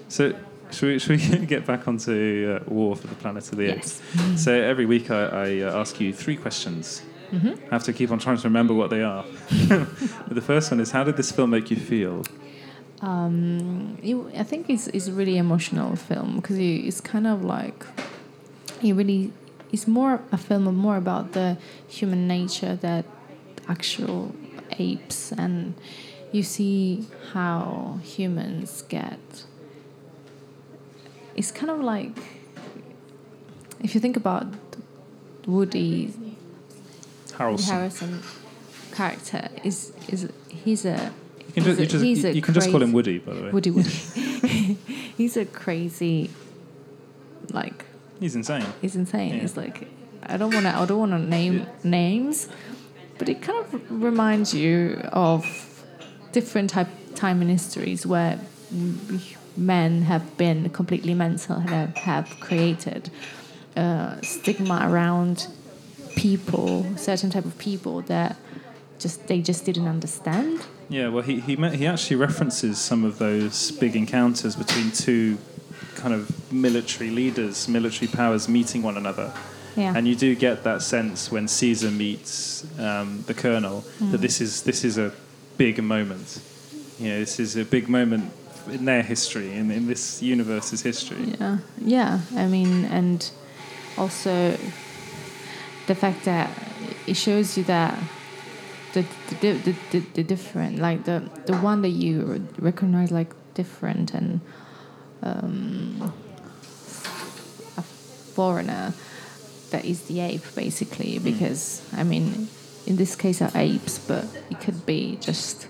[0.07, 0.33] So,
[0.71, 4.01] should we, should we get back onto uh, War for the Planet of the Apes?
[4.15, 4.43] Yes.
[4.43, 7.01] So, every week I, I uh, ask you three questions.
[7.31, 7.65] Mm-hmm.
[7.71, 9.23] I have to keep on trying to remember what they are.
[9.67, 9.87] but
[10.29, 12.23] the first one is How did this film make you feel?
[13.01, 17.43] Um, it, I think it's, it's a really emotional film because it, it's kind of
[17.43, 17.85] like
[18.83, 19.31] it really
[19.71, 23.05] it's more a film more about the human nature that
[23.67, 24.33] actual
[24.77, 25.75] apes, and
[26.31, 29.19] you see how humans get.
[31.39, 32.17] It's kind of like
[33.79, 34.45] if you think about
[35.47, 36.13] Woody
[37.31, 37.69] Harrelson.
[37.69, 38.21] Harrison
[38.93, 41.13] character is is he's a
[41.47, 43.19] You can, just, he's you, a- just, you, a you can just call him Woody,
[43.19, 43.51] by the way.
[43.51, 43.89] Woody Woody.
[45.17, 46.29] he's a crazy,
[47.53, 47.85] like
[48.19, 48.65] He's insane.
[48.81, 49.35] he's insane.
[49.35, 49.43] Yeah.
[49.43, 49.87] It's like
[50.23, 52.49] I don't want to I don't want to name names,
[53.17, 55.45] but it kind of reminds you of
[56.33, 58.37] different type time in histories where
[59.59, 63.09] men have been completely mental and have, have created
[63.75, 65.47] uh, stigma around
[66.15, 68.35] people, certain type of people that
[68.99, 70.59] just they just didn't understand.
[70.89, 75.37] Yeah, well, he he, met, he actually references some of those big encounters between two
[75.95, 79.31] kind of military leaders, military powers meeting one another.
[79.75, 79.93] Yeah.
[79.95, 84.11] And you do get that sense when Caesar meets um, the colonel Mm.
[84.11, 85.11] that this is this is a
[85.57, 86.41] big moment.
[86.99, 88.31] You know, this is a big moment
[88.69, 91.35] in their history, in, in this universe's history.
[91.39, 92.19] Yeah, yeah.
[92.35, 93.29] I mean, and
[93.97, 94.57] also
[95.87, 96.49] the fact that
[97.07, 97.97] it shows you that
[98.93, 99.05] the
[99.41, 104.41] the, the, the, the different, like the the one that you recognize like different and
[105.21, 106.13] um,
[107.77, 108.93] a foreigner
[109.71, 112.47] that is the ape basically because I mean
[112.87, 115.67] in this case are apes but it could be just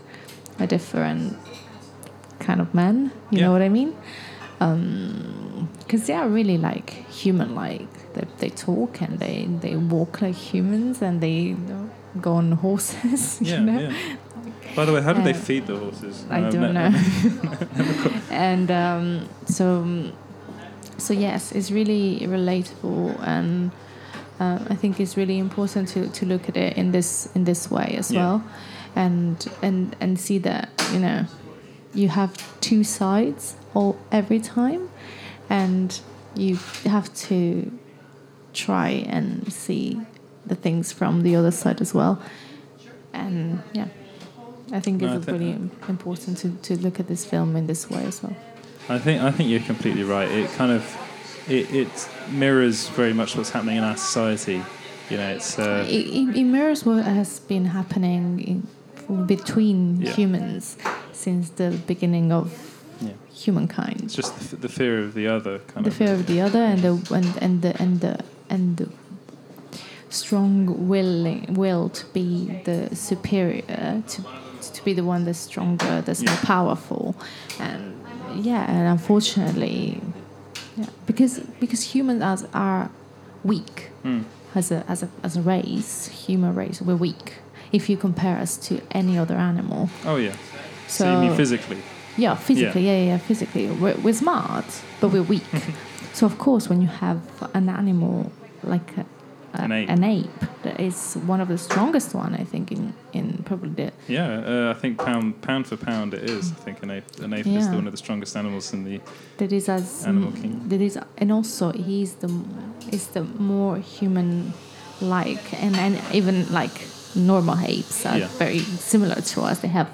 [0.59, 1.37] a different
[2.39, 3.45] kind of man you Yeah.
[3.45, 3.93] know what I mean
[5.79, 10.35] because they are really like human like they, they talk and they, they walk like
[10.35, 11.55] humans and they
[12.19, 13.93] go on horses you Yeah, know yeah.
[14.75, 16.25] By the way, how do they feed the horses?
[16.29, 16.91] I don't know.
[18.29, 20.11] and um, so,
[20.97, 23.71] so yes, it's really relatable, and
[24.39, 27.69] uh, I think it's really important to, to look at it in this in this
[27.71, 28.19] way as Yeah.
[28.19, 28.43] well,
[28.95, 31.25] and and and see that you know
[31.93, 34.89] you have two sides all every time,
[35.49, 35.99] and
[36.35, 37.71] you have to
[38.53, 39.99] try and see
[40.45, 42.21] the things from the other side as well,
[43.13, 43.87] and yeah.
[44.71, 45.51] I think No, I it's think- really
[45.87, 48.35] important to, to look at this film in this way as well.
[48.87, 50.29] I think I think you're completely right.
[50.29, 50.83] It kind of
[51.47, 54.61] it, it mirrors very much what's happening in our society.
[55.09, 58.67] You know, it's uh, it, it, it mirrors what has been happening
[59.07, 60.11] in, between Yeah.
[60.13, 60.77] humans
[61.13, 62.47] since the beginning of
[63.01, 63.11] yeah.
[63.33, 64.01] humankind.
[64.03, 65.95] It's just the, f- the fear of the other kind the of.
[65.95, 68.19] fear of the other and the and, and the and the
[68.49, 68.89] and the
[70.09, 74.23] strong willing will to be the superior to
[74.73, 77.15] to be the one that's stronger that's more powerful
[77.59, 77.95] and
[78.35, 80.01] yeah and unfortunately
[80.75, 82.89] yeah because because humans are, are
[83.43, 84.23] weak Mm.
[84.55, 87.33] as a as a as a race human race we're weak
[87.73, 90.35] if you compare us to any other animal Oh yeah.
[90.89, 91.77] So, So- physically?
[92.17, 93.65] yeah, physically, yeah, yeah, yeah physically.
[93.81, 94.65] We're, we're smart,
[94.99, 95.43] but we're weak.
[96.13, 97.19] so of course, when you have
[97.53, 98.31] an animal
[98.63, 99.05] like a,
[99.53, 99.89] a, An ape.
[99.89, 103.91] an ape, that is one of the strongest one, I think, in in probably the
[104.07, 106.51] Yeah, uh, I think pound pound for pound it is.
[106.51, 107.71] I think an ape an ape is Yeah.
[107.71, 108.99] the, one of the strongest animals in the.
[109.37, 110.69] that is as Animal kingdom.
[110.69, 112.29] that is, and also he's the
[112.91, 113.23] is the
[113.53, 114.53] more human
[115.01, 116.75] like, and and even like
[117.15, 118.27] normal apes are Yeah.
[118.37, 118.59] very
[118.91, 119.59] similar to us.
[119.59, 119.87] They have,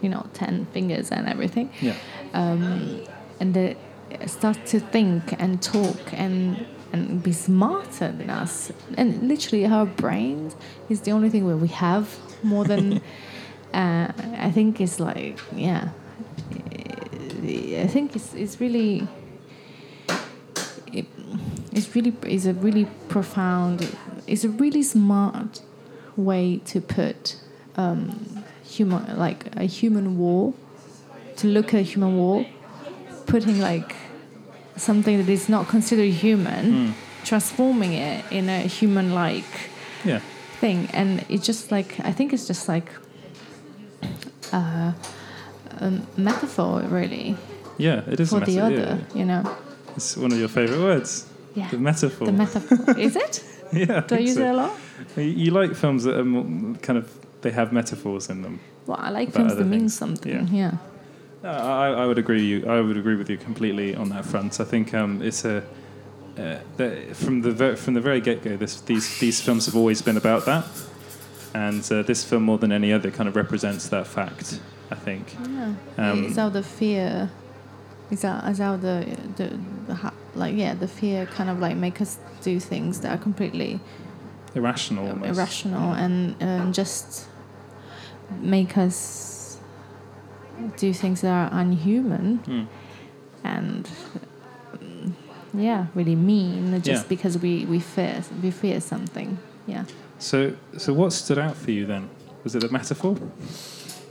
[0.00, 1.70] you know, ten fingers and everything.
[1.80, 1.94] Yeah.
[2.32, 3.76] and they
[4.26, 8.72] start to think and talk and and be smarter than us.
[8.96, 10.56] And literally, our brains
[10.88, 13.00] is the only thing where we have more than.
[13.74, 15.90] uh, I think it's like yeah.
[17.42, 19.06] I think it's it's really.
[20.92, 21.06] It,
[21.72, 23.96] it's really it's a really profound.
[24.26, 25.62] It's a really smart
[26.16, 27.36] way to put
[27.76, 28.26] um,
[28.76, 30.54] human like a human wall
[31.36, 32.44] to look at a human wall
[33.26, 33.94] putting like
[34.76, 39.70] something that is not considered human, transforming it in a human-like
[40.04, 40.20] Yeah.
[40.60, 42.88] thing, and it's just like I think it's just like
[44.52, 44.92] uh,
[45.80, 47.36] a metaphor, really,
[47.78, 48.74] Yeah, it is a for the other.
[49.14, 49.18] yeah.
[49.18, 49.56] You know,
[49.96, 51.26] It's one of your favourite words.
[51.54, 52.26] yeah, The metaphor.
[52.26, 52.98] the metaphor.
[52.98, 53.44] is it?
[53.72, 53.86] yeah.
[53.86, 54.42] Do I think use so.
[54.42, 54.72] it a lot?
[55.16, 56.44] You- You like films that are more,
[56.82, 57.06] kind of
[57.42, 58.60] they have metaphors in them.
[58.86, 60.32] Well, I like films that mean something.
[60.32, 60.46] yeah.
[60.50, 60.76] Yeah.
[61.42, 62.44] No, I, I would agree.
[62.44, 64.60] You, I would agree with you completely on that front.
[64.60, 65.64] I think um, it's a
[66.38, 68.56] uh, the, from the ver- from the very get go.
[68.56, 70.66] These these films have always been about that,
[71.54, 74.60] and uh, this film more than any other kind of represents that fact.
[74.90, 75.34] I think.
[75.48, 75.74] Yeah.
[75.96, 77.30] Um, it's how the fear.
[78.10, 82.58] It's how, the, the the like yeah the fear kind of like make us do
[82.58, 83.80] things that are completely
[84.54, 85.08] Irrational.
[85.08, 85.38] Almost.
[85.38, 87.28] irrational and um, just
[88.40, 89.58] make us
[90.76, 92.64] do things that are unhuman Hmm.
[93.44, 93.88] and
[94.78, 95.12] mm,
[95.54, 97.08] yeah, really mean just Yeah.
[97.08, 99.38] because we, we fear we fear something.
[99.66, 99.84] Yeah.
[100.18, 102.08] So, so what stood out for you then?
[102.44, 103.16] Was it the metaphor?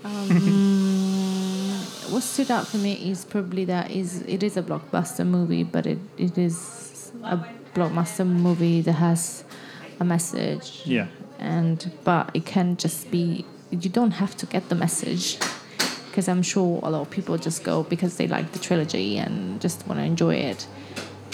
[0.03, 0.29] Um,
[2.10, 5.86] what stood out for me is probably that is it is a blockbuster movie, but
[5.86, 7.38] it, it is a
[7.75, 9.43] blockbuster movie that has
[9.99, 10.82] a message.
[10.86, 11.08] Yeah.
[11.38, 15.38] And but it can just be you don't have to get the message
[16.08, 19.62] because I'm sure a lot of people just go because they like the trilogy and
[19.62, 20.67] just want to enjoy it.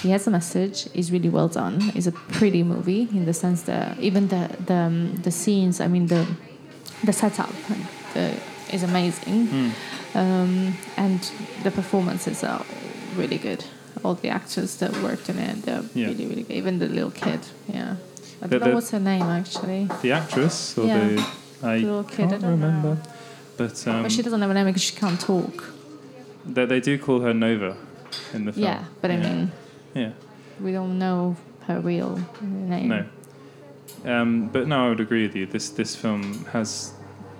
[0.02, 0.88] He has a message.
[0.93, 1.91] It's really well done.
[1.95, 5.80] It's a pretty movie in the sense that even the the um, the scenes.
[5.80, 6.26] I mean the
[7.04, 7.50] the setup
[8.13, 8.34] the,
[8.71, 9.71] is amazing,
[10.13, 11.19] um, and
[11.63, 12.63] the performances are
[13.15, 13.63] really good.
[14.04, 16.08] All the actors that worked in it, they're Yeah.
[16.08, 16.56] really really good.
[16.58, 17.95] Even the little kid, yeah.
[18.41, 19.88] I The- don't know the- what's her name actually.
[20.02, 21.00] The actress or Yeah.
[21.08, 21.26] the
[21.63, 22.68] I little kid, I can't don't know.
[22.68, 23.02] remember.
[23.58, 25.74] But um, but she doesn't have a name because she can't talk.
[26.46, 27.76] they, they do call her Nova
[28.34, 28.65] in the film.
[28.65, 29.52] Yeah, but I mean,
[29.94, 30.12] yeah,
[30.60, 31.36] we don't know
[31.68, 32.89] her real name.
[32.89, 33.06] no.
[34.04, 35.46] Um, but no, I would agree with you.
[35.46, 36.94] This this film has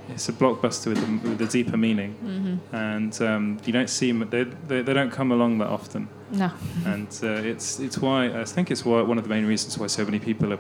[0.10, 2.76] it's a blockbuster with a, with a deeper meaning, Mm-hmm.
[2.76, 6.08] and um, you don't see they, they they don't come along that often.
[6.32, 6.52] No.
[6.86, 9.88] and uh, it's it's why I think it's why one of the main reasons why
[9.88, 10.60] so many people are.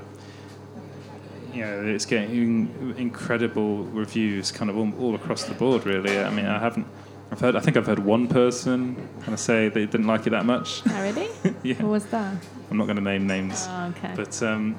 [1.55, 5.85] You know, it's getting incredible reviews, kind of all, all across the board.
[5.85, 6.85] Really, I mean, I haven't.
[7.31, 7.55] I've heard.
[7.55, 10.81] I think I've heard one person kind of say they didn't like it that much.
[10.89, 11.29] Oh, really?
[11.63, 12.35] yeah, Who was that?
[12.69, 14.13] I'm not going to name names, Oh, okay.
[14.15, 14.75] but um,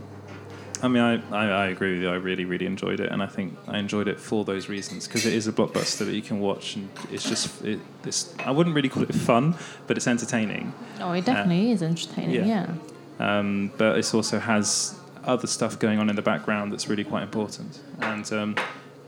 [0.82, 2.10] I mean, I, I, I agree with you.
[2.10, 5.24] I really, really enjoyed it, and I think I enjoyed it for those reasons because
[5.24, 8.34] it is a blockbuster that you can watch, and it's just it, it's.
[8.38, 10.72] I wouldn't really call it fun, but it's entertaining.
[11.00, 12.42] oh, it definitely is entertaining.
[12.42, 12.74] uh, yeah.
[13.18, 13.38] Yeah.
[13.38, 14.94] um, but it also has
[15.26, 17.80] other stuff going on in the background that's really quite important.
[18.00, 18.56] And um,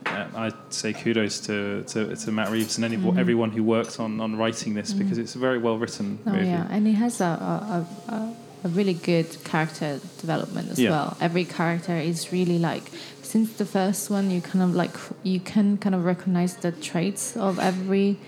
[0.06, 4.20] uh, I'd say kudos to, to, to Matt Reeves and any, everyone who worked on,
[4.20, 6.46] on writing this because it's a very well written Oh, movie.
[6.46, 6.66] yeah.
[6.70, 10.90] And it has a, a, a, a- a really good character development as Yeah.
[10.90, 11.16] well.
[11.20, 12.82] Every character is really like,
[13.22, 17.36] since the first one, you kind of like, you can kind of recognize the traits
[17.36, 18.18] of every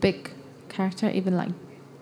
[0.00, 0.30] big
[0.68, 1.48] character, even like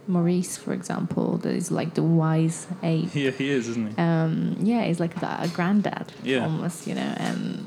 [0.07, 3.15] Maurice, for example, that is like the wise ape.
[3.15, 3.97] Yeah, he is, isn't he?
[4.03, 6.45] Um, yeah, he's like a, a granddad Yeah.
[6.45, 7.65] almost, you know, and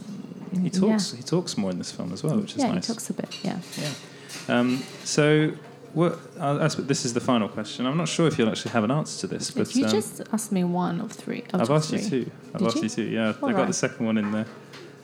[0.62, 1.12] he talks.
[1.14, 2.88] He talks more in this film as well, which is yeah, nice.
[2.88, 3.60] he talks a bit, yeah.
[3.78, 4.60] Yeah.
[4.60, 5.52] Um, so,
[5.94, 6.20] what?
[6.40, 7.86] I'll ask, this is the final question.
[7.86, 9.92] I'm not sure if you'll actually have an answer to this, but If you um,
[9.92, 12.32] just asked me one of three, I've asked you two.
[12.54, 12.84] I've Did asked you?
[12.84, 13.04] you two.
[13.04, 13.68] Yeah, I got right.
[13.68, 14.46] the second one in there.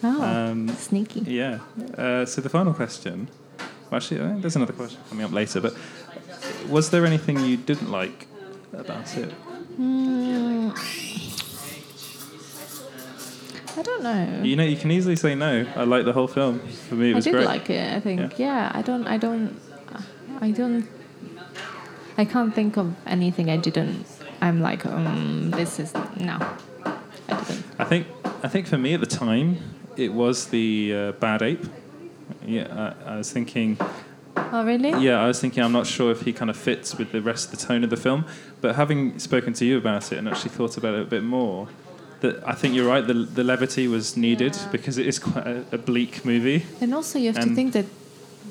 [0.04, 1.22] Oh, Um, sneaky.
[1.22, 1.60] Yeah.
[1.98, 3.30] Uh, so the final question.
[3.90, 5.62] Well, actually, there's another question coming up later.
[5.62, 5.76] But
[6.70, 8.28] was there anything you didn't like
[8.74, 9.34] about it?
[9.80, 10.74] Mm.
[13.76, 14.42] I don't know.
[14.44, 15.66] You know, you can easily say no.
[15.76, 16.60] I like the whole film.
[16.60, 17.36] For me, it was great.
[17.36, 17.48] I did great.
[17.48, 17.94] like it.
[17.96, 18.38] I think.
[18.38, 18.70] Yeah.
[18.70, 18.72] Yeah.
[18.74, 19.08] I don't.
[19.08, 19.60] I don't.
[20.42, 20.88] I don't.
[22.18, 24.06] I can't think of anything I didn't.
[24.42, 26.38] I'm like, um, this is no.
[26.86, 27.66] I didn't.
[27.80, 28.08] I think.
[28.44, 29.58] I think for me at the time,
[29.98, 31.66] it was the uh, bad ape.
[32.46, 33.78] Yeah, I, I was thinking.
[34.36, 34.92] Oh really?
[35.04, 35.64] Yeah, I was thinking.
[35.64, 37.90] I'm not sure if he kind of fits with the rest of the tone of
[37.90, 38.26] the film.
[38.62, 41.68] But having spoken to you about it and actually thought about it a bit more,
[42.22, 43.06] that I think you're right.
[43.06, 44.68] The the levity was needed Yeah.
[44.72, 46.66] because it is quite a, a bleak movie.
[46.82, 47.86] And also, you have to think that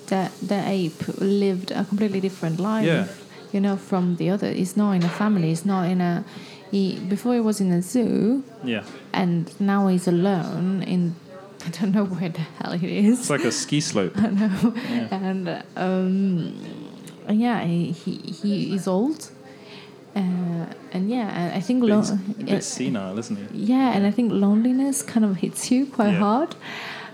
[0.07, 2.87] that the ape lived a completely different life.
[2.87, 3.07] Yeah.
[3.53, 4.51] You know, from the other.
[4.53, 5.49] He's not in a family.
[5.49, 6.25] He's not in a.
[6.71, 11.15] He before he was in a zoo, Yeah, and now he's alone in.
[11.67, 13.21] I don't know where the hell he is.
[13.21, 14.13] it's like a ski slope.
[14.17, 14.75] I know.
[14.91, 15.09] Yeah.
[15.11, 16.55] And um,
[17.29, 19.31] yeah, he, he he is old,
[20.17, 23.65] uh, and yeah, I think But lo- he's a bit senile, isn't he?
[23.73, 26.19] yeah, and I think loneliness kind of hits you quite Yeah.
[26.19, 26.55] hard.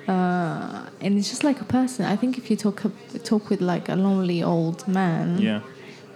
[0.09, 2.07] Uh, and it's just like a person.
[2.07, 2.83] I think if you talk
[3.25, 5.61] talk with like a lonely old man, Yeah,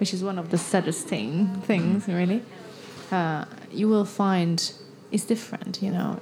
[0.00, 2.40] which is one of the saddest thing things really,
[3.10, 4.72] uh, you will find
[5.12, 5.80] it's different.
[5.82, 6.18] You know,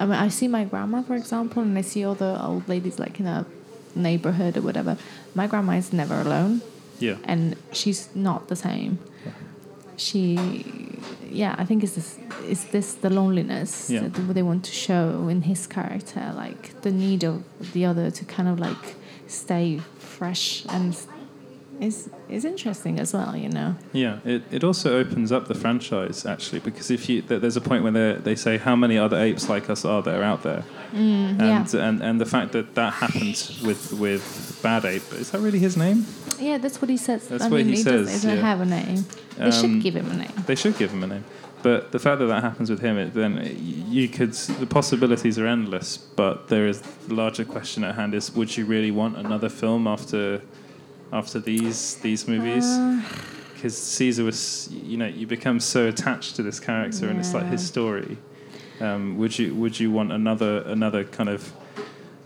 [0.00, 2.98] I mean, I see my grandma, for example, and I see all the old ladies
[2.98, 3.46] like in a
[3.94, 4.96] neighborhood or whatever.
[5.34, 6.60] My grandma is never alone,
[6.98, 8.98] yeah, and she's not the same.
[9.96, 10.38] She,
[11.30, 14.00] yeah, I think it's this, it's this the loneliness Yeah.
[14.08, 17.42] that they want to show in his character, like the need of
[17.74, 18.96] the other to kind of like
[19.26, 20.96] stay fresh and
[21.80, 23.74] is is interesting as well, you know.
[23.92, 24.18] yeah.
[24.24, 27.82] It, it also opens up the franchise actually because if you th- there's a point
[27.84, 30.62] where they they say how many other apes like us are there out there,
[30.92, 35.30] Mm, and yeah, and and the fact that that happened with with Bad Ape is
[35.30, 36.04] that really his name?
[36.38, 37.28] yeah, that's what he says.
[37.28, 38.42] That's I what mean, he he says, does, doesn't yeah.
[38.50, 39.04] have a name.
[39.38, 40.32] They Um, should give him a name.
[40.46, 41.24] They should give him a name.
[41.62, 43.56] But the fact that that happens with him, it, then it-
[43.98, 45.96] you could the possibilities are endless.
[46.22, 49.86] But there is the larger question at hand: is would you really want another film
[49.86, 50.40] after
[51.12, 52.64] after these these movies?
[52.64, 53.00] Uh,
[53.54, 57.44] Because Caesar was, you know, you become so attached to this character, and it's like
[57.50, 58.16] his story.
[58.80, 61.52] Um, would you would you want another another kind of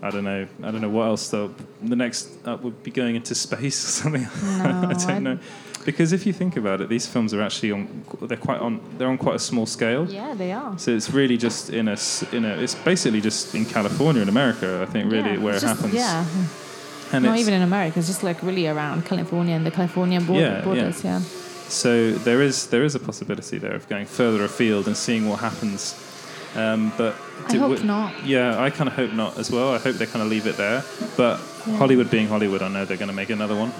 [0.01, 3.15] I don't know I don't know what else though the next up would be going
[3.17, 4.25] into space or something?
[4.61, 5.39] I don't I- know.
[5.85, 7.87] Because if you think about it these films are actually on
[8.21, 10.07] they're quite on they're on quite a small scale.
[10.09, 10.79] Yeah, they are.
[10.79, 11.97] so it's really just in a
[12.31, 15.61] in a it's basically just in California in America I think really Yeah, where it
[15.61, 15.93] just- happens.
[15.93, 16.25] Yeah,
[17.13, 17.99] and not even in America.
[17.99, 20.63] It's just like really around California and the California border, Yeah, yeah.
[20.63, 21.03] borders.
[21.03, 21.19] Yeah.
[21.67, 25.39] So there is there is a possibility there of going further afield and seeing what
[25.39, 25.95] happens.
[26.55, 27.13] Um, but
[27.49, 28.11] I hope w- not.
[28.25, 29.73] Yeah, I kind of hope not as well.
[29.75, 30.83] I hope they kind of leave it there.
[31.17, 31.77] But Yeah.
[31.77, 33.71] Hollywood being Hollywood, I know they're going to make another one.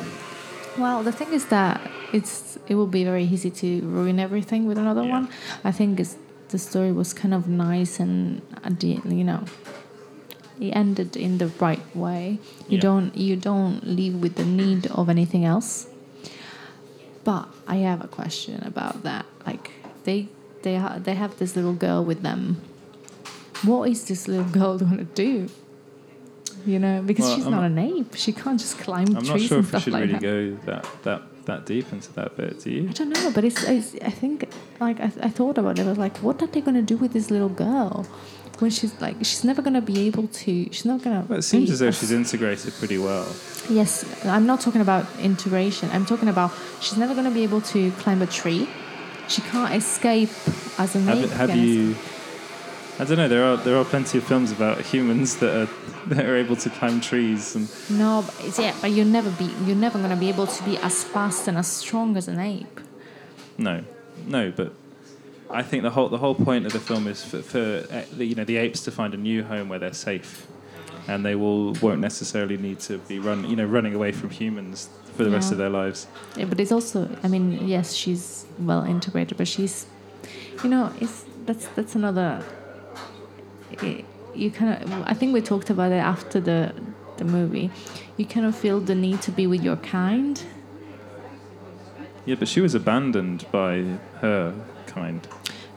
[0.78, 1.80] Well, the thing is that
[2.12, 3.68] it's it will be very easy to
[3.98, 5.12] ruin everything with another Yeah.
[5.18, 5.28] one.
[5.64, 6.16] I think it's,
[6.50, 8.42] the story was kind of nice and
[8.82, 9.44] you know
[10.60, 12.40] it ended in the right way.
[12.70, 12.82] You Yeah.
[12.82, 15.88] don't you don't leave with the need of anything else.
[17.24, 19.26] But I have a question about that.
[19.46, 19.72] Like
[20.04, 20.28] they
[20.62, 22.58] they ha- they have this little girl with them.
[23.64, 25.50] What is this little girl going to do?
[26.66, 28.16] You know, because Well, she's I'm not not- an ape.
[28.16, 30.22] She can't just climb I'm trees not sure and if we should like really that.
[30.22, 32.60] go that, that that deep into that bit.
[32.64, 32.90] Do you?
[32.90, 34.48] I don't know, but it's, it's I think
[34.80, 35.86] like I, I thought about it.
[35.86, 38.06] I was like, what are they gonna do with this little girl
[38.62, 40.66] when she's like she's never gonna be able to.
[40.72, 41.26] She's not gonna.
[41.28, 43.28] Well, it seems as though she's integrated pretty well.
[43.70, 45.90] Yes, I'm not talking about integration.
[45.92, 46.52] I'm talking about
[46.82, 48.68] she's never gonna be able to climb a tree.
[49.28, 50.30] She can't escape
[50.78, 51.30] as an ape.
[51.30, 51.96] Have, have you?
[52.98, 53.28] I don't know.
[53.28, 55.70] There are there are plenty of films about humans that are
[56.08, 59.46] that are able to climb trees and No, but it's, yeah, but you'll never be.
[59.66, 62.80] You're never gonna be able to be as fast and as strong as an ape.
[63.58, 63.84] No,
[64.28, 64.74] no, but
[65.56, 68.26] I think the whole the whole point of the film is for, for uh, the,
[68.26, 70.48] you know the apes to find a new home where they're safe,
[71.08, 74.90] and they will won't necessarily need to be run you know running away from humans
[75.16, 76.08] for the rest of their lives.
[76.36, 77.10] Yeah, but it's also.
[77.24, 79.86] I mean, yes, she's well integrated, but she's,
[80.64, 82.44] you know, it's that's that's another.
[83.82, 84.92] It, you kind of.
[85.04, 86.74] I think we talked about it after the
[87.18, 87.72] the movie.
[88.18, 90.42] You kind of feel the need to be with your kind.
[92.26, 93.84] Yeah, but she was abandoned by
[94.22, 94.54] her
[94.88, 95.28] kind.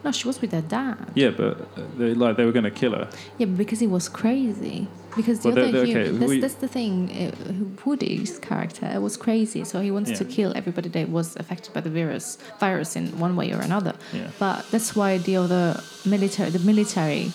[0.04, 1.10] No, she was with her dad.
[1.14, 3.08] Yeah, but uh, they like they were going to kill her.
[3.38, 4.86] Yeah, but because he was crazy.
[5.16, 6.94] Because the Well, other they're- they're- human, okay, that's, we- that's the thing.
[7.10, 11.80] Uh, Woody's character was crazy, so he wants to kill everybody that was affected by
[11.80, 13.94] the virus, virus in one way or another.
[14.12, 14.28] Yeah.
[14.38, 17.32] But that's why the other military, the military,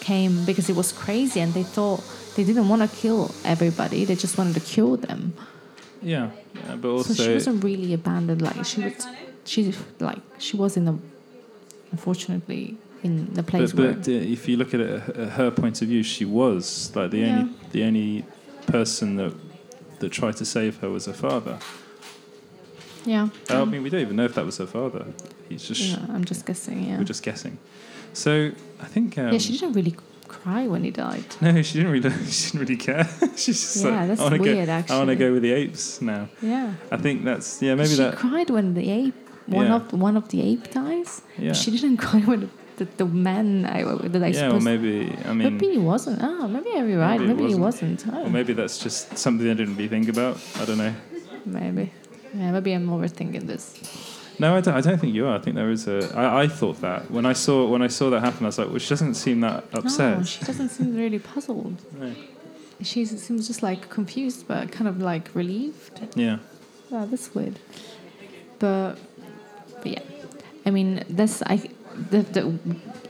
[0.00, 2.02] came because it was crazy, and they thought
[2.36, 5.32] they didn't want to kill everybody; they just wanted to cure them.
[6.02, 8.42] Yeah, yeah but also so she wasn't really abandoned.
[8.42, 9.06] Like she was,
[9.44, 10.98] she like she was in the,
[11.92, 13.92] unfortunately, in the place But, where.
[13.94, 17.18] but uh, if you look at it her point of view, she was like the
[17.18, 17.38] Yeah.
[17.38, 18.24] only the only
[18.66, 19.32] person that
[20.00, 21.58] that tried to save her was her father.
[23.04, 23.28] yeah.
[23.48, 25.06] I mean, we don't even know if that was her father.
[25.48, 26.84] He's just yeah, I'm just guessing.
[26.84, 26.98] Yeah.
[26.98, 27.58] we're just guessing.
[28.12, 29.94] So I think um, yeah, she didn't really
[30.36, 31.24] cry when he died.
[31.40, 33.04] no, she didn't really she didn't really care.
[33.42, 35.52] She's just Yeah, like, that's I wanna weird, Go, I want to go with the
[35.60, 36.22] apes now.
[36.54, 36.68] Yeah.
[36.94, 39.76] I think that's yeah maybe she that cried when the ape one Yeah.
[39.78, 41.10] of one of the ape dies.
[41.46, 41.52] Yeah.
[41.60, 42.40] She didn't cry when
[42.78, 43.82] the, the man I,
[44.14, 44.64] that I yeah supposed.
[44.70, 44.92] maybe
[45.28, 46.18] I mean maybe he wasn't.
[46.22, 47.20] Oh, maybe you're right.
[47.20, 47.98] Maybe Maybe, he wasn't.
[48.04, 48.14] wasn't.
[48.16, 48.36] Oh, or ah.
[48.38, 50.34] maybe that's just something I didn't really think about.
[50.60, 50.94] I don't know.
[51.44, 51.84] maybe.
[52.38, 53.64] Yeah, maybe I'm overthinking this.
[54.40, 55.36] No, I don't, I don't think you are.
[55.36, 55.98] I think there is a.
[56.16, 58.68] I, I thought that when I saw when I saw that happen, I was like,
[58.68, 60.18] well, she doesn't seem that upset.
[60.18, 61.78] No, she doesn't seem really puzzled.
[62.00, 62.14] No.
[62.82, 66.00] She seems just like confused, but kind of like relieved.
[66.16, 66.38] Yeah.
[66.90, 67.58] Oh, that's weird.
[68.58, 68.94] But,
[69.82, 70.02] but yeah,
[70.64, 71.56] I mean, this I.
[72.10, 72.42] The, the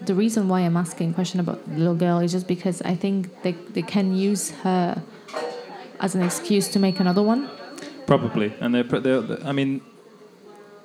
[0.07, 2.97] the reason why I'm asking a question about the little girl is just because I
[2.97, 5.01] think they they can use her
[6.01, 7.49] as an excuse to make another one.
[8.07, 9.23] Probably, and they're, put- they're.
[9.45, 9.81] I mean,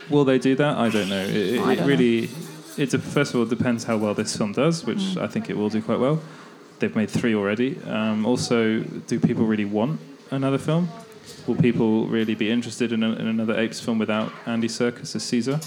[0.09, 0.77] will they do that?
[0.77, 1.23] I don't know.
[1.23, 2.29] It, it, it don't really.
[2.77, 5.21] It's a, first of all, it depends how well this film does, which Mm.
[5.21, 6.21] I think it will do quite well.
[6.79, 7.79] They've made three already.
[7.87, 9.99] Um, also, do people really want
[10.31, 10.89] another film?
[11.47, 15.23] Will people really be interested in, a, in another Apes film without Andy Serkis as
[15.23, 15.59] Caesar?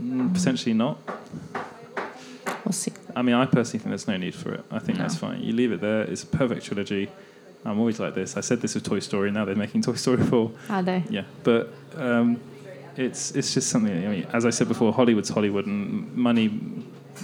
[0.00, 0.98] Mm, potentially not.
[2.64, 2.92] We'll see.
[3.16, 4.64] I mean, I personally think there's no need for it.
[4.70, 5.04] I think No.
[5.04, 5.42] that's fine.
[5.42, 6.02] You leave it there.
[6.02, 7.10] It's a perfect trilogy.
[7.64, 8.36] I'm always like this.
[8.36, 9.30] I said this with Toy Story.
[9.30, 10.50] Now they're making Toy Story 4.
[10.70, 11.04] Are they?
[11.10, 12.40] Yeah, but um,
[12.96, 13.92] it's it's just something.
[13.92, 16.50] I mean, as I said before, Hollywood's Hollywood, and money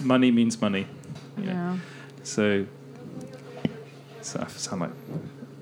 [0.01, 0.87] money means money.
[1.37, 1.51] you know.
[1.51, 1.77] Yeah.
[2.23, 2.65] So,
[4.21, 4.91] so I sound like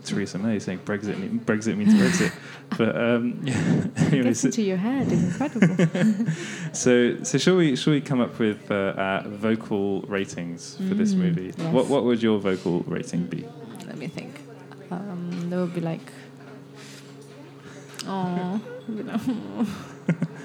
[0.03, 2.31] Theresa May saying Brexit Brexit means Brexit.
[2.77, 3.55] but um, yeah,
[4.07, 5.07] anyway, Gets so, into your head.
[5.11, 6.31] It's incredible.
[6.73, 11.17] so so shall we shall we come up with uh, vocal ratings for this Mm,
[11.19, 11.53] movie?
[11.57, 11.73] yes.
[11.73, 13.45] What what would your vocal rating be?
[13.85, 14.33] Let me think.
[14.89, 16.11] Um, there would be like,
[18.05, 18.59] oh,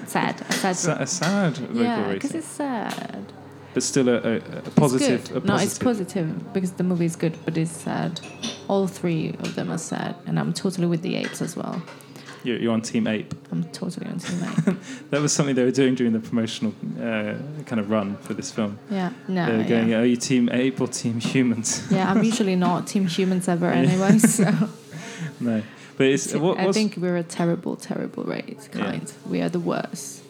[0.09, 1.01] sad, a sad.
[1.01, 3.31] A sad vocal yeah, because it's sad.
[3.73, 4.39] but still a, a, a
[4.75, 5.19] positive.
[5.21, 5.45] It's A positive.
[5.45, 8.19] No, it's positive because the movie is good, but it's sad.
[8.67, 11.81] All three of them are sad, and I'm totally with the apes as well.
[12.43, 13.33] You're, you're on Team Ape.
[13.51, 14.75] I'm totally on team ape.
[15.11, 17.35] That was something they were doing during the promotional uh,
[17.65, 18.77] kind of run for this film.
[18.89, 19.99] Yeah, no, they were going, yeah.
[19.99, 22.11] "Are you Team Ape or Team Humans?" yeah.
[22.11, 24.51] I'm usually not team humans ever anyway, so
[25.39, 25.63] no,
[25.97, 29.11] but it's what, I think we're a terrible, terrible race kind.
[29.27, 30.21] We are the worst.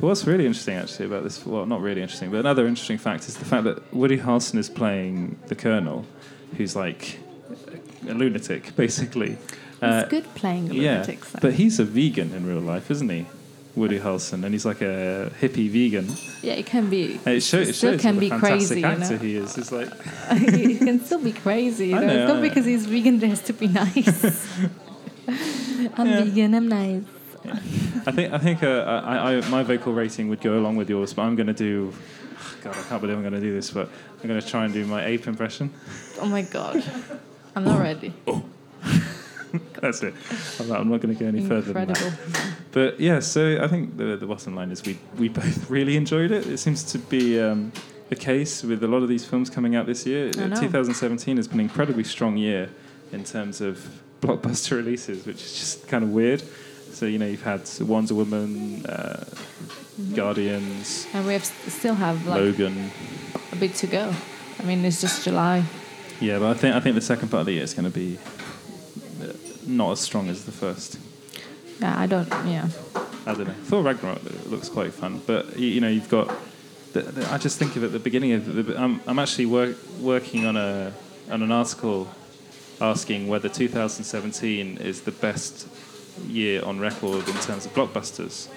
[0.00, 1.44] what's really interesting actually about this.
[1.46, 4.68] Well, not really interesting, but another interesting fact is the fact that Woody Harrelson is
[4.68, 6.04] playing the Colonel,
[6.56, 7.18] who's like
[8.08, 9.38] a lunatic, basically.
[9.82, 11.30] Uh, It's good playing yeah, lunatics.
[11.32, 11.38] though.
[11.42, 13.26] but he's a vegan in real life, isn't he?
[13.76, 16.06] Woody Harrelson, and he's like a hippie vegan.
[16.42, 17.18] yeah, it can be.
[17.26, 19.18] And it, show, it still shows can be a crazy, you actor know.
[19.18, 19.58] he is.
[19.58, 19.90] It's like
[20.38, 21.88] he can still be crazy.
[21.88, 24.46] You know, know, it's not because he's vegan that he has to be nice.
[25.96, 26.24] I'm Yeah.
[26.24, 26.54] vegan.
[26.54, 27.02] I'm nice.
[28.06, 31.12] I think I think uh, I, I, my vocal rating would go along with yours,
[31.12, 31.92] but I'm going to do.
[32.62, 33.88] God, I can't believe I'm going to do this, but
[34.22, 35.70] I'm going to try and do my ape impression.
[36.20, 36.82] Oh my god,
[37.54, 38.12] I'm not ready.
[38.26, 38.42] Oh.
[39.80, 40.14] That's it.
[40.58, 42.16] I'm not, I'm not going to go any further than Incredible.
[42.32, 42.54] that.
[42.72, 46.32] But yeah, so I think the the bottom line is we we both really enjoyed
[46.32, 46.46] it.
[46.46, 47.40] It seems to be.
[47.40, 47.72] Um,
[48.10, 50.30] the case with a lot of these films coming out this year.
[50.30, 52.68] 2017 has been an incredibly strong year
[53.12, 56.42] in terms of blockbuster releases, which is just kind of weird.
[56.92, 59.24] So you know you've had Wonder Woman, uh,
[60.14, 62.90] Guardians, And we have still have like Logan.
[63.52, 64.14] a bit to go.
[64.58, 65.64] I mean, it's just July.
[66.20, 67.94] Yeah, but I think I think the second part of the year is going to
[67.94, 68.18] be
[69.22, 69.32] uh,
[69.66, 70.98] not as strong as the first.
[71.80, 72.28] Yeah, I don't.
[72.46, 72.68] Yeah,
[73.26, 73.54] I don't know.
[73.64, 76.32] Thor Ragnarok looks quite fun, but you, you know you've got.
[76.92, 78.80] The, the, I just think of at the beginning of the.
[78.80, 80.92] I'm I'm actually work, working on a
[81.30, 82.08] on an article
[82.80, 85.68] asking whether 2017 is the best
[86.28, 88.48] year on record in terms of blockbusters.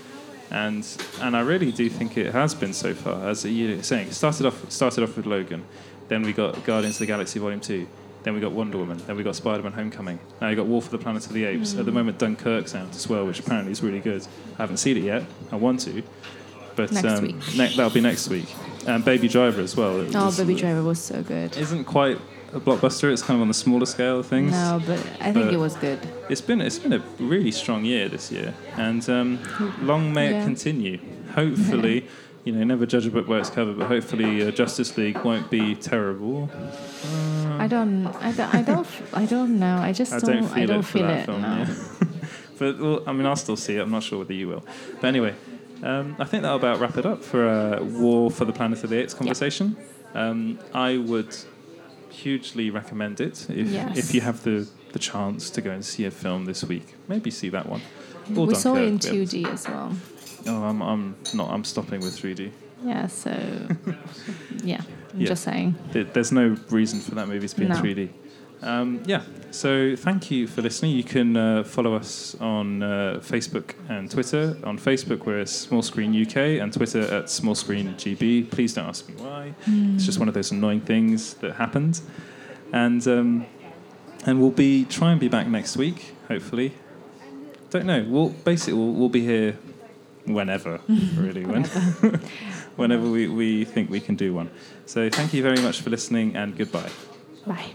[0.49, 0.87] And
[1.21, 3.27] and I really do think it has been so far.
[3.29, 5.65] As year saying, it started off started off with Logan,
[6.07, 7.85] then we got Guardians of the Galaxy Volume Two,
[8.23, 10.19] then we got Wonder Woman, then we got Spider-Man: Homecoming.
[10.39, 11.75] Now you got War for the Planet of the Apes.
[11.75, 14.25] At the moment, Dunkirk's out as well, which apparently is really good.
[14.57, 15.25] I haven't seen it yet.
[15.51, 16.01] I want to,
[16.77, 17.35] but Next um, week.
[17.57, 18.47] ne- that'll be next week.
[18.87, 19.99] And Baby Driver as well.
[19.99, 21.57] It Oh, was- Baby Driver was so good.
[21.57, 22.19] isn't quite
[22.53, 23.11] a blockbuster.
[23.11, 24.51] It's kind of on the smaller scale of things.
[24.51, 25.99] No, but I think But- it was good.
[26.29, 29.39] It's been it's been a really strong year this year, and um,
[29.81, 30.99] long may it continue.
[31.35, 32.05] Hopefully,
[32.43, 35.49] you know, never judge a book by its cover, but hopefully, uh, Justice League won't
[35.49, 36.49] be terrible.
[37.59, 38.07] I don't.
[38.07, 38.55] I don't.
[38.55, 38.87] I don't.
[39.13, 39.77] I don't know.
[39.77, 40.35] I just I don't.
[40.41, 41.25] don't feel I don't it for feel that it.
[41.25, 41.41] film.
[41.41, 41.57] no.
[41.57, 42.07] Yeah.
[42.59, 43.81] but well, I mean, I'll still see it.
[43.81, 44.63] I'm not sure whether you will.
[45.01, 45.35] But anyway,
[45.83, 48.89] um, I think that'll about wrap it up for a War for the Planet of
[48.89, 49.75] the Apes conversation.
[50.13, 51.35] Um, I would
[52.09, 53.97] hugely recommend it if Yes.
[53.97, 56.95] if you have the the chance to go and see a film this week.
[57.07, 57.81] Maybe see that one.
[58.35, 59.91] Or we saw it in 2D as well.
[60.47, 61.49] Oh, I'm, I'm not.
[61.49, 62.51] I'm stopping with 3D.
[62.83, 63.07] Yeah.
[63.07, 63.31] So.
[64.63, 64.81] yeah.
[65.13, 65.27] I'm Yeah.
[65.27, 65.75] just saying.
[65.91, 68.09] There's no reason for that movie to be in 3D.
[68.61, 69.21] Um, yeah.
[69.51, 70.91] So thank you for listening.
[70.91, 74.57] You can uh, follow us on uh, Facebook and Twitter.
[74.63, 78.51] On Facebook, we're Small Screen UK, and Twitter at Small Screen GB.
[78.51, 79.53] Please don't ask me why.
[79.65, 82.01] It's just one of those annoying things that happened.
[82.73, 83.45] And um,
[84.25, 86.73] and we'll be try and be back next week, hopefully.
[87.69, 88.05] Don't know.
[88.07, 89.57] We'll basically we'll, we'll be here
[90.25, 90.79] whenever,
[91.15, 91.63] really, when,
[92.75, 94.49] whenever we, we think we can do one.
[94.85, 96.91] So thank you very much for listening, and goodbye.
[97.45, 97.71] Bye.